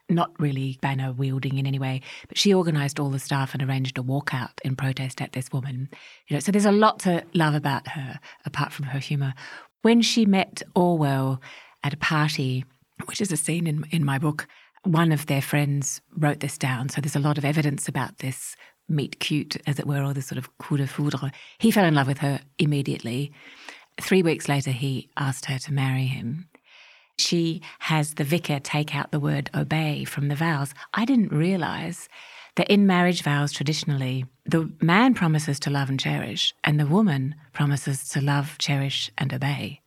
not 0.09 0.31
really 0.39 0.79
banner 0.81 1.13
wielding 1.13 1.59
in 1.59 1.67
any 1.67 1.79
way, 1.79 2.01
but 2.29 2.39
she 2.39 2.55
organised 2.55 2.99
all 2.99 3.11
the 3.11 3.19
staff 3.19 3.55
and 3.55 3.63
arranged 3.63 3.99
a 3.99 4.03
walkout 4.03 4.61
in 4.65 4.77
protest 4.77 5.21
at 5.21 5.33
this 5.33 5.53
woman. 5.53 5.89
You 6.29 6.37
know, 6.37 6.41
so 6.41 6.53
there's 6.53 6.65
a 6.65 6.73
lot 6.73 6.99
to 7.01 7.25
love 7.35 7.55
about 7.55 7.89
her, 7.89 8.19
apart 8.45 8.73
from 8.73 8.87
her 8.87 8.99
humour. 8.99 9.35
When 9.83 10.03
she 10.03 10.27
met 10.27 10.63
Orwell 10.75 11.41
at 11.85 11.95
a 11.95 11.99
party, 11.99 12.65
which 13.05 13.21
is 13.21 13.31
a 13.33 13.37
scene 13.37 13.67
in 13.67 13.85
in 13.91 14.05
my 14.05 14.19
book, 14.19 14.49
one 14.85 15.13
of 15.13 15.27
their 15.27 15.43
friends 15.43 16.01
wrote 16.17 16.41
this 16.41 16.59
down. 16.59 16.89
So 16.89 17.01
there's 17.01 17.17
a 17.17 17.21
lot 17.21 17.39
of 17.39 17.45
evidence 17.45 17.89
about 17.89 18.19
this 18.19 18.57
meet 18.89 19.21
cute, 19.21 19.57
as 19.67 19.79
it 19.79 19.87
were, 19.87 20.03
or 20.03 20.15
this 20.15 20.27
sort 20.27 20.39
of 20.39 20.57
coup 20.59 20.79
de 20.79 20.87
foudre. 20.87 21.31
He 21.59 21.71
fell 21.71 21.85
in 21.85 21.95
love 21.95 22.07
with 22.07 22.19
her 22.19 22.41
immediately. 22.59 23.33
Three 24.01 24.23
weeks 24.23 24.49
later, 24.49 24.71
he 24.71 25.11
asked 25.17 25.47
her 25.47 25.59
to 25.59 25.73
marry 25.73 26.07
him. 26.07 26.49
She 27.19 27.63
has 27.81 28.15
the 28.15 28.25
vicar 28.25 28.61
take 28.61 28.95
out 28.95 29.11
the 29.11 29.21
word 29.21 29.51
obey 29.55 30.05
from 30.05 30.29
the 30.29 30.37
vows. 30.37 30.73
I 30.95 31.05
didn't 31.05 31.33
realize 31.33 32.09
that 32.55 32.71
in 32.71 32.87
marriage 32.87 33.23
vows, 33.23 33.53
traditionally, 33.53 34.25
the 34.45 34.73
man 34.81 35.15
promises 35.15 35.61
to 35.61 35.71
love 35.71 35.89
and 35.89 35.99
cherish, 35.99 36.55
and 36.65 36.79
the 36.79 36.87
woman 36.87 37.35
promises 37.53 38.09
to 38.11 38.21
love, 38.21 38.57
cherish, 38.59 39.11
and 39.19 39.35
obey. 39.35 39.81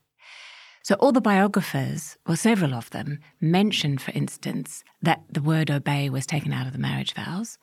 So, 0.84 0.96
all 0.96 1.12
the 1.12 1.22
biographers, 1.22 2.18
or 2.28 2.36
several 2.36 2.74
of 2.74 2.90
them, 2.90 3.20
mentioned, 3.40 4.02
for 4.02 4.12
instance, 4.12 4.84
that 5.02 5.22
the 5.30 5.42
word 5.42 5.70
obey 5.70 6.10
was 6.10 6.26
taken 6.26 6.52
out 6.52 6.68
of 6.68 6.74
the 6.74 6.80
marriage 6.80 7.14
vows. 7.14 7.58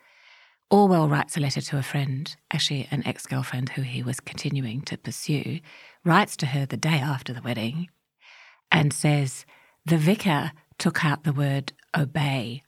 Orwell 0.71 1.09
writes 1.09 1.37
a 1.37 1.41
letter 1.41 1.61
to 1.61 1.79
a 1.79 1.83
friend, 1.83 2.35
actually 2.51 2.87
an 2.91 3.03
ex 3.07 3.27
girlfriend 3.27 3.71
who 3.71 3.83
he 3.83 4.03
was 4.03 4.21
continuing 4.21 4.83
to 4.83 4.99
pursue, 4.99 5.61
writes 6.05 6.37
to 6.39 6.47
her 6.47 6.65
the 6.67 6.77
day 6.77 6.99
after 6.99 7.33
the 7.33 7.43
wedding 7.43 7.89
and 8.71 8.93
says, 8.93 9.47
The 9.89 9.97
vicar 9.97 10.53
took 10.77 11.03
out 11.03 11.25
the 11.25 11.33
word 11.33 11.73
obey 11.97 12.63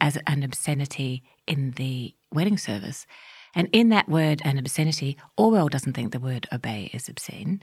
as 0.00 0.18
an 0.26 0.42
obscenity 0.42 1.22
in 1.46 1.70
the 1.76 2.12
wedding 2.32 2.58
service. 2.58 3.06
And 3.54 3.68
in 3.70 3.90
that 3.90 4.08
word, 4.08 4.42
an 4.44 4.58
obscenity, 4.58 5.16
Orwell 5.36 5.68
doesn't 5.68 5.92
think 5.92 6.10
the 6.10 6.18
word 6.18 6.48
obey 6.52 6.90
is 6.92 7.08
obscene. 7.08 7.62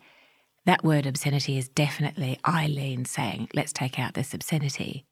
That 0.66 0.86
word 0.86 1.06
obscenity 1.06 1.58
is 1.58 1.68
definitely 1.68 2.40
Eileen 2.48 3.04
saying, 3.04 3.50
let's 3.54 3.74
take 3.74 4.00
out 4.00 4.14
this 4.14 4.34
obscenity. 4.34 5.06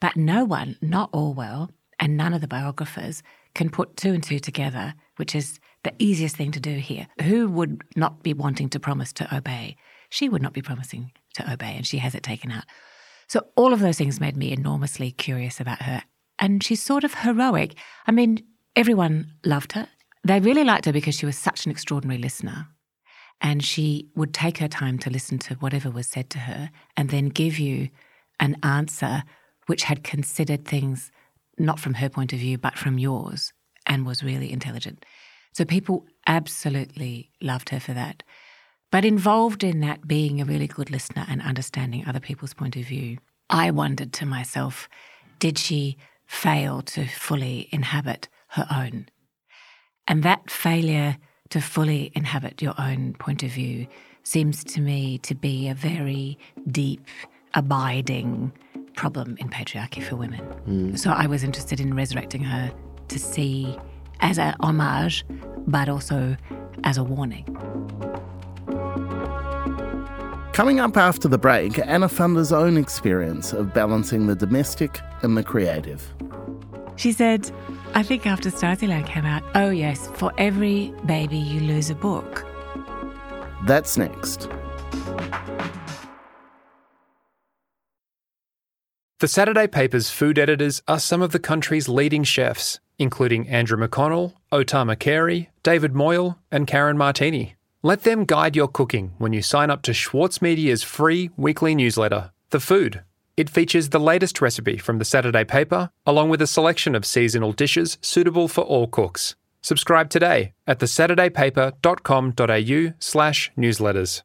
But 0.00 0.16
no 0.16 0.44
one, 0.44 0.76
not 0.80 1.10
Orwell, 1.12 1.72
and 1.98 2.16
none 2.16 2.34
of 2.34 2.42
the 2.42 2.46
biographers 2.46 3.24
can 3.56 3.70
put 3.70 3.96
two 3.96 4.12
and 4.12 4.22
two 4.22 4.38
together, 4.38 4.94
which 5.16 5.34
is 5.34 5.58
the 5.82 5.92
easiest 5.98 6.36
thing 6.36 6.52
to 6.52 6.60
do 6.60 6.76
here. 6.76 7.08
Who 7.22 7.48
would 7.48 7.82
not 7.96 8.22
be 8.22 8.34
wanting 8.34 8.68
to 8.68 8.78
promise 8.78 9.12
to 9.14 9.36
obey? 9.36 9.74
She 10.10 10.28
would 10.28 10.42
not 10.42 10.52
be 10.52 10.62
promising 10.62 11.10
to 11.34 11.52
obey, 11.52 11.74
and 11.76 11.84
she 11.84 11.98
has 11.98 12.14
it 12.14 12.22
taken 12.22 12.52
out. 12.52 12.66
So 13.32 13.46
all 13.56 13.72
of 13.72 13.80
those 13.80 13.96
things 13.96 14.20
made 14.20 14.36
me 14.36 14.52
enormously 14.52 15.10
curious 15.10 15.58
about 15.58 15.80
her. 15.80 16.02
And 16.38 16.62
she's 16.62 16.82
sort 16.82 17.02
of 17.02 17.14
heroic. 17.14 17.78
I 18.06 18.12
mean, 18.12 18.44
everyone 18.76 19.32
loved 19.42 19.72
her. 19.72 19.88
They 20.22 20.38
really 20.38 20.64
liked 20.64 20.84
her 20.84 20.92
because 20.92 21.14
she 21.14 21.24
was 21.24 21.38
such 21.38 21.64
an 21.64 21.72
extraordinary 21.72 22.20
listener. 22.20 22.66
And 23.40 23.64
she 23.64 24.10
would 24.14 24.34
take 24.34 24.58
her 24.58 24.68
time 24.68 24.98
to 24.98 25.08
listen 25.08 25.38
to 25.38 25.54
whatever 25.54 25.90
was 25.90 26.06
said 26.06 26.28
to 26.28 26.40
her 26.40 26.68
and 26.94 27.08
then 27.08 27.30
give 27.30 27.58
you 27.58 27.88
an 28.38 28.58
answer 28.62 29.24
which 29.64 29.84
had 29.84 30.04
considered 30.04 30.66
things 30.66 31.10
not 31.56 31.80
from 31.80 31.94
her 31.94 32.10
point 32.10 32.34
of 32.34 32.38
view, 32.38 32.58
but 32.58 32.76
from 32.76 32.98
yours, 32.98 33.54
and 33.86 34.04
was 34.04 34.22
really 34.22 34.52
intelligent. 34.52 35.06
So 35.54 35.64
people 35.64 36.04
absolutely 36.26 37.30
loved 37.40 37.70
her 37.70 37.80
for 37.80 37.94
that. 37.94 38.24
But 38.92 39.06
involved 39.06 39.64
in 39.64 39.80
that 39.80 40.06
being 40.06 40.40
a 40.40 40.44
really 40.44 40.68
good 40.68 40.90
listener 40.90 41.24
and 41.26 41.40
understanding 41.40 42.04
other 42.06 42.20
people's 42.20 42.52
point 42.52 42.76
of 42.76 42.84
view, 42.84 43.16
I 43.48 43.70
wondered 43.70 44.12
to 44.14 44.26
myself, 44.26 44.86
did 45.38 45.58
she 45.58 45.96
fail 46.26 46.82
to 46.82 47.06
fully 47.06 47.70
inhabit 47.72 48.28
her 48.48 48.66
own? 48.70 49.08
And 50.06 50.22
that 50.24 50.50
failure 50.50 51.16
to 51.48 51.60
fully 51.62 52.12
inhabit 52.14 52.60
your 52.60 52.74
own 52.78 53.14
point 53.14 53.42
of 53.42 53.50
view 53.50 53.86
seems 54.24 54.62
to 54.64 54.80
me 54.82 55.16
to 55.18 55.34
be 55.34 55.68
a 55.68 55.74
very 55.74 56.38
deep, 56.70 57.06
abiding 57.54 58.52
problem 58.94 59.38
in 59.40 59.48
patriarchy 59.48 60.02
for 60.02 60.16
women. 60.16 60.40
Mm. 60.68 60.98
So 60.98 61.10
I 61.10 61.26
was 61.26 61.42
interested 61.42 61.80
in 61.80 61.94
resurrecting 61.94 62.42
her 62.42 62.70
to 63.08 63.18
see 63.18 63.74
as 64.20 64.38
an 64.38 64.54
homage, 64.60 65.24
but 65.66 65.88
also 65.88 66.36
as 66.84 66.98
a 66.98 67.04
warning. 67.04 67.46
Coming 70.52 70.80
up 70.80 70.98
after 70.98 71.28
the 71.28 71.38
break, 71.38 71.78
Anna 71.78 72.08
Funder's 72.08 72.52
own 72.52 72.76
experience 72.76 73.54
of 73.54 73.72
balancing 73.72 74.26
the 74.26 74.36
domestic 74.36 75.00
and 75.22 75.34
the 75.34 75.42
creative. 75.42 76.06
She 76.96 77.12
said, 77.12 77.50
I 77.94 78.02
think 78.02 78.26
after 78.26 78.50
Stasiland 78.50 79.06
came 79.06 79.24
out, 79.24 79.42
oh 79.54 79.70
yes, 79.70 80.08
for 80.12 80.30
every 80.36 80.92
baby 81.06 81.38
you 81.38 81.60
lose 81.60 81.88
a 81.88 81.94
book. 81.94 82.44
That's 83.64 83.96
next. 83.96 84.50
The 89.20 89.28
Saturday 89.28 89.68
paper's 89.68 90.10
food 90.10 90.38
editors 90.38 90.82
are 90.86 91.00
some 91.00 91.22
of 91.22 91.32
the 91.32 91.38
country's 91.38 91.88
leading 91.88 92.24
chefs, 92.24 92.78
including 92.98 93.48
Andrew 93.48 93.78
McConnell, 93.78 94.34
O 94.50 94.62
Tama 94.64 94.96
Carey, 94.96 95.48
David 95.62 95.94
Moyle, 95.94 96.38
and 96.50 96.66
Karen 96.66 96.98
Martini. 96.98 97.54
Let 97.84 98.04
them 98.04 98.26
guide 98.26 98.54
your 98.54 98.68
cooking 98.68 99.14
when 99.18 99.32
you 99.32 99.42
sign 99.42 99.68
up 99.68 99.82
to 99.82 99.92
Schwartz 99.92 100.40
Media's 100.40 100.84
free 100.84 101.30
weekly 101.36 101.74
newsletter, 101.74 102.30
The 102.50 102.60
Food. 102.60 103.02
It 103.36 103.50
features 103.50 103.88
the 103.88 103.98
latest 103.98 104.40
recipe 104.40 104.78
from 104.78 105.00
the 105.00 105.04
Saturday 105.04 105.42
paper, 105.42 105.90
along 106.06 106.28
with 106.28 106.40
a 106.40 106.46
selection 106.46 106.94
of 106.94 107.04
seasonal 107.04 107.50
dishes 107.50 107.98
suitable 108.00 108.46
for 108.46 108.60
all 108.60 108.86
cooks. 108.86 109.34
Subscribe 109.62 110.10
today 110.10 110.52
at 110.64 110.78
thesaturdaypaper.com.au 110.78 112.94
slash 113.00 113.50
newsletters. 113.58 114.22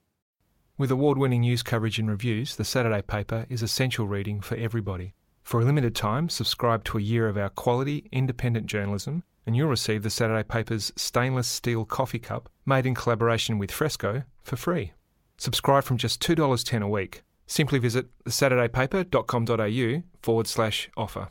With 0.77 0.91
award 0.91 1.17
winning 1.17 1.41
news 1.41 1.63
coverage 1.63 1.97
and 1.97 2.11
reviews, 2.11 2.57
the 2.57 2.63
Saturday 2.63 3.01
paper 3.01 3.47
is 3.49 3.63
essential 3.63 4.05
reading 4.05 4.39
for 4.39 4.55
everybody. 4.55 5.15
For 5.41 5.61
a 5.61 5.65
limited 5.65 5.95
time, 5.95 6.29
subscribe 6.29 6.83
to 6.83 6.99
a 6.99 7.01
year 7.01 7.27
of 7.27 7.39
our 7.39 7.49
quality, 7.49 8.07
independent 8.11 8.67
journalism, 8.67 9.23
and 9.48 9.56
you'll 9.56 9.70
receive 9.70 10.04
the 10.04 10.10
Saturday 10.10 10.44
paper's 10.44 10.92
stainless 10.98 11.48
steel 11.48 11.86
coffee 11.86 12.20
cup 12.20 12.50
made 12.66 12.86
in 12.86 12.94
collaboration 12.94 13.58
with 13.58 13.72
Fresco 13.72 14.24
for 14.44 14.58
free. 14.58 14.92
Subscribe 15.38 15.86
from 15.86 15.98
just 15.98 16.22
$2.10 16.22 16.84
a 16.84 16.88
week. 16.88 17.24
Simply 17.48 17.80
visit 17.80 18.08
thesaturdaypaper.com.au 18.25 20.04
forward 20.22 20.48
slash 20.48 20.89
offer. 20.98 21.30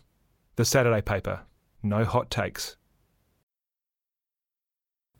The 0.56 0.64
Saturday 0.64 1.02
Paper. 1.02 1.42
No 1.82 2.04
hot 2.04 2.30
takes. 2.30 2.76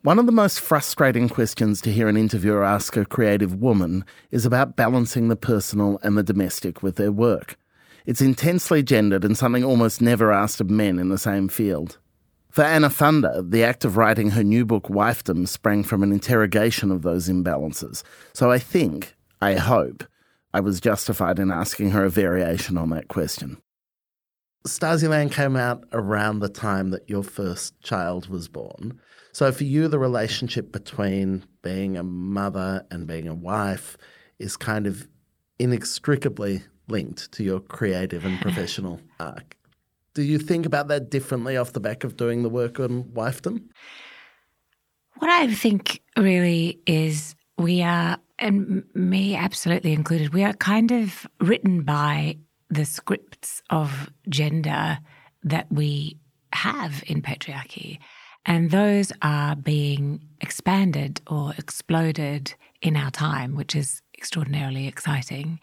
One 0.00 0.18
of 0.18 0.24
the 0.26 0.32
most 0.32 0.60
frustrating 0.60 1.28
questions 1.28 1.82
to 1.82 1.92
hear 1.92 2.08
an 2.08 2.16
interviewer 2.16 2.64
ask 2.64 2.96
a 2.96 3.04
creative 3.04 3.60
woman 3.60 4.04
is 4.30 4.46
about 4.46 4.76
balancing 4.76 5.28
the 5.28 5.36
personal 5.36 5.98
and 6.02 6.16
the 6.16 6.22
domestic 6.22 6.82
with 6.82 6.96
their 6.96 7.12
work. 7.12 7.58
It's 8.06 8.20
intensely 8.22 8.82
gendered 8.82 9.24
and 9.24 9.36
something 9.36 9.64
almost 9.64 10.00
never 10.00 10.32
asked 10.32 10.60
of 10.60 10.70
men 10.70 10.98
in 10.98 11.10
the 11.10 11.18
same 11.18 11.48
field. 11.48 11.98
For 12.56 12.64
Anna 12.64 12.88
Funder, 12.88 13.50
the 13.50 13.64
act 13.64 13.84
of 13.84 13.98
writing 13.98 14.30
her 14.30 14.42
new 14.42 14.64
book, 14.64 14.84
Wifedom, 14.84 15.46
sprang 15.46 15.84
from 15.84 16.02
an 16.02 16.10
interrogation 16.10 16.90
of 16.90 17.02
those 17.02 17.28
imbalances. 17.28 18.02
So 18.32 18.50
I 18.50 18.58
think, 18.58 19.14
I 19.42 19.56
hope, 19.56 20.04
I 20.54 20.60
was 20.60 20.80
justified 20.80 21.38
in 21.38 21.50
asking 21.50 21.90
her 21.90 22.06
a 22.06 22.08
variation 22.08 22.78
on 22.78 22.88
that 22.88 23.08
question. 23.08 23.58
Stasiland 24.66 25.32
came 25.32 25.54
out 25.54 25.84
around 25.92 26.38
the 26.38 26.48
time 26.48 26.88
that 26.92 27.10
your 27.10 27.22
first 27.22 27.78
child 27.82 28.30
was 28.30 28.48
born. 28.48 29.00
So 29.32 29.52
for 29.52 29.64
you, 29.64 29.86
the 29.86 29.98
relationship 29.98 30.72
between 30.72 31.44
being 31.60 31.98
a 31.98 32.02
mother 32.02 32.86
and 32.90 33.06
being 33.06 33.28
a 33.28 33.34
wife 33.34 33.98
is 34.38 34.56
kind 34.56 34.86
of 34.86 35.06
inextricably 35.58 36.62
linked 36.88 37.32
to 37.32 37.44
your 37.44 37.60
creative 37.60 38.24
and 38.24 38.40
professional 38.40 39.02
arc. 39.20 39.55
Do 40.16 40.22
you 40.22 40.38
think 40.38 40.64
about 40.64 40.88
that 40.88 41.10
differently 41.10 41.58
off 41.58 41.74
the 41.74 41.80
back 41.80 42.02
of 42.02 42.16
doing 42.16 42.42
the 42.42 42.48
work 42.48 42.80
on 42.80 43.04
wifedom? 43.04 43.64
What 45.18 45.30
I 45.30 45.52
think 45.52 46.00
really 46.16 46.80
is 46.86 47.34
we 47.58 47.82
are 47.82 48.16
and 48.38 48.84
me 48.94 49.36
absolutely 49.36 49.92
included, 49.92 50.32
we 50.32 50.42
are 50.42 50.54
kind 50.54 50.90
of 50.90 51.26
written 51.38 51.82
by 51.82 52.38
the 52.70 52.86
scripts 52.86 53.62
of 53.68 54.08
gender 54.26 55.00
that 55.44 55.66
we 55.70 56.16
have 56.54 57.04
in 57.06 57.20
patriarchy. 57.20 57.98
And 58.46 58.70
those 58.70 59.12
are 59.20 59.54
being 59.54 60.26
expanded 60.40 61.20
or 61.26 61.52
exploded 61.58 62.54
in 62.80 62.96
our 62.96 63.10
time, 63.10 63.54
which 63.54 63.76
is 63.76 64.00
extraordinarily 64.16 64.86
exciting. 64.86 65.60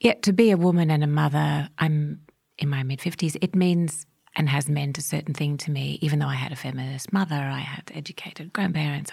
Yet 0.00 0.20
to 0.24 0.34
be 0.34 0.50
a 0.50 0.58
woman 0.58 0.90
and 0.90 1.02
a 1.02 1.06
mother, 1.06 1.70
I'm 1.78 2.20
in 2.58 2.68
my 2.68 2.82
mid 2.82 3.00
50s, 3.00 3.36
it 3.40 3.54
means 3.54 4.06
and 4.36 4.48
has 4.50 4.68
meant 4.68 4.98
a 4.98 5.02
certain 5.02 5.32
thing 5.32 5.56
to 5.56 5.70
me, 5.70 5.98
even 6.02 6.18
though 6.18 6.26
I 6.26 6.34
had 6.34 6.52
a 6.52 6.56
feminist 6.56 7.12
mother, 7.12 7.34
I 7.34 7.60
had 7.60 7.90
educated 7.94 8.52
grandparents, 8.52 9.10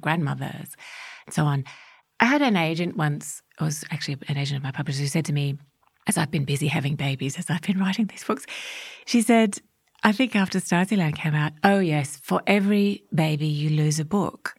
grandmothers, 0.00 0.76
and 1.26 1.34
so 1.34 1.44
on. 1.44 1.64
I 2.18 2.24
had 2.24 2.42
an 2.42 2.56
agent 2.56 2.96
once, 2.96 3.40
I 3.60 3.64
was 3.64 3.84
actually 3.90 4.18
an 4.28 4.36
agent 4.36 4.56
of 4.56 4.64
my 4.64 4.72
publisher, 4.72 5.00
who 5.00 5.06
said 5.06 5.24
to 5.26 5.32
me, 5.32 5.58
as 6.06 6.18
I've 6.18 6.30
been 6.30 6.44
busy 6.44 6.66
having 6.66 6.96
babies, 6.96 7.38
as 7.38 7.48
I've 7.48 7.62
been 7.62 7.78
writing 7.78 8.06
these 8.06 8.24
books, 8.24 8.46
she 9.06 9.22
said, 9.22 9.58
I 10.02 10.12
think 10.12 10.36
after 10.36 10.58
Stasiland 10.58 11.16
came 11.16 11.34
out, 11.34 11.52
oh 11.62 11.78
yes, 11.78 12.16
for 12.16 12.42
every 12.46 13.04
baby 13.14 13.46
you 13.46 13.70
lose 13.70 13.98
a 14.00 14.04
book. 14.04 14.54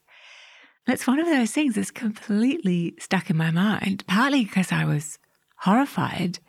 That's 0.87 1.07
one 1.07 1.19
of 1.19 1.27
those 1.27 1.51
things 1.51 1.75
that's 1.75 1.91
completely 1.91 2.95
stuck 2.99 3.29
in 3.29 3.37
my 3.37 3.51
mind, 3.51 4.05
partly 4.07 4.45
because 4.45 4.71
I 4.71 4.85
was 4.85 5.19
horrified 5.57 6.39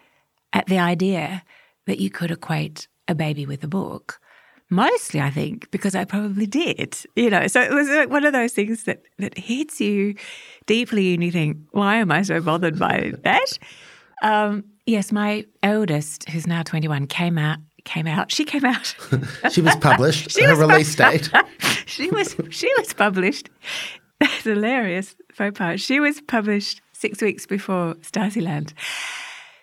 at 0.53 0.67
the 0.67 0.79
idea 0.79 1.43
that 1.87 1.99
you 1.99 2.11
could 2.11 2.31
equate 2.31 2.89
a 3.09 3.15
baby 3.15 3.47
with 3.47 3.63
a 3.65 3.69
book. 3.69 4.21
Mostly, 4.69 5.21
I 5.21 5.31
think, 5.31 5.71
because 5.71 5.95
I 5.95 6.05
probably 6.05 6.47
did. 6.47 6.97
You 7.15 7.31
know, 7.31 7.47
so 7.47 7.61
it 7.61 7.73
was 7.73 7.89
like 7.89 8.11
one 8.11 8.25
of 8.25 8.33
those 8.33 8.53
things 8.53 8.85
that, 8.85 9.03
that 9.19 9.39
hits 9.39 9.81
you 9.81 10.17
deeply 10.67 11.15
and 11.15 11.23
you 11.23 11.31
think, 11.31 11.59
why 11.71 11.97
am 11.97 12.11
I 12.11 12.23
so 12.23 12.41
bothered 12.41 12.79
by 12.79 13.13
that? 13.23 13.59
Um, 14.23 14.65
yes, 14.85 15.13
my 15.13 15.45
eldest, 15.63 16.29
who's 16.29 16.47
now 16.47 16.63
21, 16.63 17.07
came 17.07 17.39
out 17.39 17.59
came 17.87 18.07
out. 18.07 18.31
She 18.31 18.45
came 18.45 18.65
out. 18.65 18.95
she 19.53 19.63
was 19.63 19.77
published. 19.77 20.31
she 20.33 20.43
her 20.43 20.51
was 20.51 20.59
release 20.59 20.95
date. 20.95 21.31
she 21.87 22.11
was 22.11 22.37
she 22.51 22.71
was 22.77 22.93
published. 22.93 23.49
That's 24.21 24.45
hilarious 24.45 25.15
faux 25.33 25.57
pas. 25.57 25.81
She 25.81 26.01
was 26.01 26.21
published 26.23 26.83
six 26.93 27.23
weeks 27.23 27.47
before 27.47 27.95
Stasiland. 27.97 28.75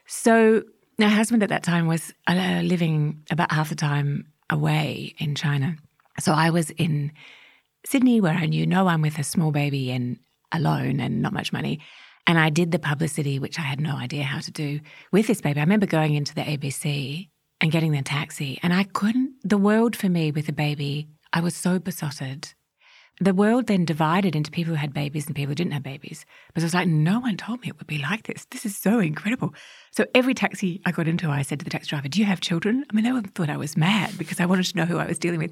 So 0.08 0.64
my 1.04 1.10
husband 1.10 1.44
at 1.44 1.50
that 1.50 1.64
time 1.64 1.88
was 1.88 2.14
uh, 2.28 2.62
living 2.64 3.24
about 3.30 3.52
half 3.52 3.70
the 3.70 3.76
time 3.76 4.26
away 4.50 5.14
in 5.18 5.36
China. 5.36 5.76
So 6.20 6.32
I 6.32 6.50
was 6.50 6.70
in 6.72 7.12
Sydney, 7.86 8.22
where 8.22 8.34
I 8.34 8.46
knew 8.46 8.66
no 8.66 8.86
one 8.86 9.02
with 9.02 9.20
a 9.20 9.24
small 9.24 9.52
baby 9.52 9.92
and 9.92 10.18
alone 10.52 11.00
and 11.00 11.22
not 11.22 11.34
much 11.34 11.52
money. 11.52 11.80
And 12.26 12.40
I 12.40 12.50
did 12.50 12.72
the 12.72 12.80
publicity, 12.80 13.40
which 13.40 13.60
I 13.60 13.64
had 13.64 13.82
no 13.82 13.98
idea 13.98 14.24
how 14.24 14.40
to 14.40 14.52
do 14.52 14.80
with 15.12 15.28
this 15.28 15.42
baby. 15.42 15.60
I 15.60 15.64
remember 15.64 15.86
going 15.86 16.14
into 16.14 16.34
the 16.34 16.42
ABC 16.42 17.30
and 17.60 17.72
getting 17.72 17.92
the 17.92 18.02
taxi. 18.02 18.60
And 18.64 18.74
I 18.74 18.84
couldn't, 18.84 19.34
the 19.44 19.58
world 19.58 19.96
for 19.96 20.08
me 20.08 20.32
with 20.32 20.48
a 20.48 20.54
baby, 20.54 21.10
I 21.34 21.42
was 21.42 21.56
so 21.56 21.80
besotted. 21.80 22.54
The 23.20 23.34
world 23.34 23.68
then 23.68 23.86
divided 23.86 24.36
into 24.36 24.50
people 24.50 24.74
who 24.74 24.80
had 24.80 24.94
babies 24.94 25.28
and 25.28 25.36
people 25.36 25.52
who 25.52 25.56
didn't 25.56 25.74
have 25.74 25.84
babies. 25.84 26.26
But 26.54 26.64
I 26.64 26.66
was 26.66 26.74
like, 26.74 26.88
no 26.88 27.20
one 27.20 27.38
told 27.38 27.62
me 27.62 27.68
it 27.68 27.78
would 27.78 27.88
be 27.88 28.00
like 28.00 28.24
this. 28.24 28.46
This 28.50 28.66
is 28.66 28.76
so 28.76 29.00
incredible. 29.00 29.54
So 29.92 30.06
every 30.16 30.34
taxi 30.34 30.82
I 30.86 30.92
got 30.92 31.08
into, 31.08 31.30
I 31.30 31.44
said 31.44 31.60
to 31.60 31.64
the 31.64 31.70
taxi 31.70 31.90
driver, 31.90 32.08
Do 32.08 32.20
you 32.20 32.26
have 32.26 32.42
children? 32.42 32.86
I 32.90 32.96
mean, 32.96 33.04
they 33.04 33.30
thought 33.30 33.50
I 33.50 33.58
was 33.58 33.78
mad 33.78 34.18
because 34.18 34.40
I 34.40 34.48
wanted 34.48 34.66
to 34.66 34.78
know 34.78 34.86
who 34.86 34.98
I 34.98 35.06
was 35.06 35.20
dealing 35.20 35.40
with. 35.40 35.52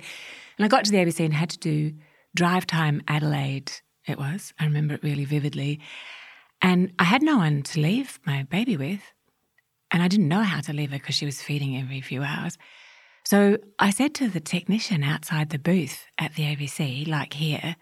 And 0.57 0.65
I 0.65 0.67
got 0.67 0.85
to 0.85 0.91
the 0.91 0.97
ABC 0.97 1.23
and 1.23 1.33
had 1.33 1.51
to 1.51 1.59
do 1.59 1.93
drive 2.33 2.65
time 2.65 3.03
Adelaide, 3.07 3.71
it 4.07 4.17
was. 4.17 4.53
I 4.59 4.65
remember 4.65 4.95
it 4.95 5.03
really 5.03 5.25
vividly. 5.25 5.79
And 6.61 6.93
I 6.97 7.03
had 7.03 7.21
no 7.21 7.37
one 7.37 7.61
to 7.63 7.79
leave 7.79 8.19
my 8.25 8.43
baby 8.43 8.77
with. 8.77 9.01
And 9.91 10.01
I 10.01 10.07
didn't 10.07 10.29
know 10.29 10.41
how 10.41 10.61
to 10.61 10.73
leave 10.73 10.91
her 10.91 10.97
because 10.97 11.15
she 11.15 11.25
was 11.25 11.41
feeding 11.41 11.77
every 11.77 12.01
few 12.01 12.23
hours. 12.23 12.57
So 13.31 13.57
I 13.79 13.91
said 13.91 14.13
to 14.15 14.27
the 14.27 14.41
technician 14.41 15.05
outside 15.05 15.51
the 15.51 15.57
booth 15.57 16.05
at 16.17 16.35
the 16.35 16.43
ABC, 16.43 17.07
like 17.07 17.31
here, 17.31 17.77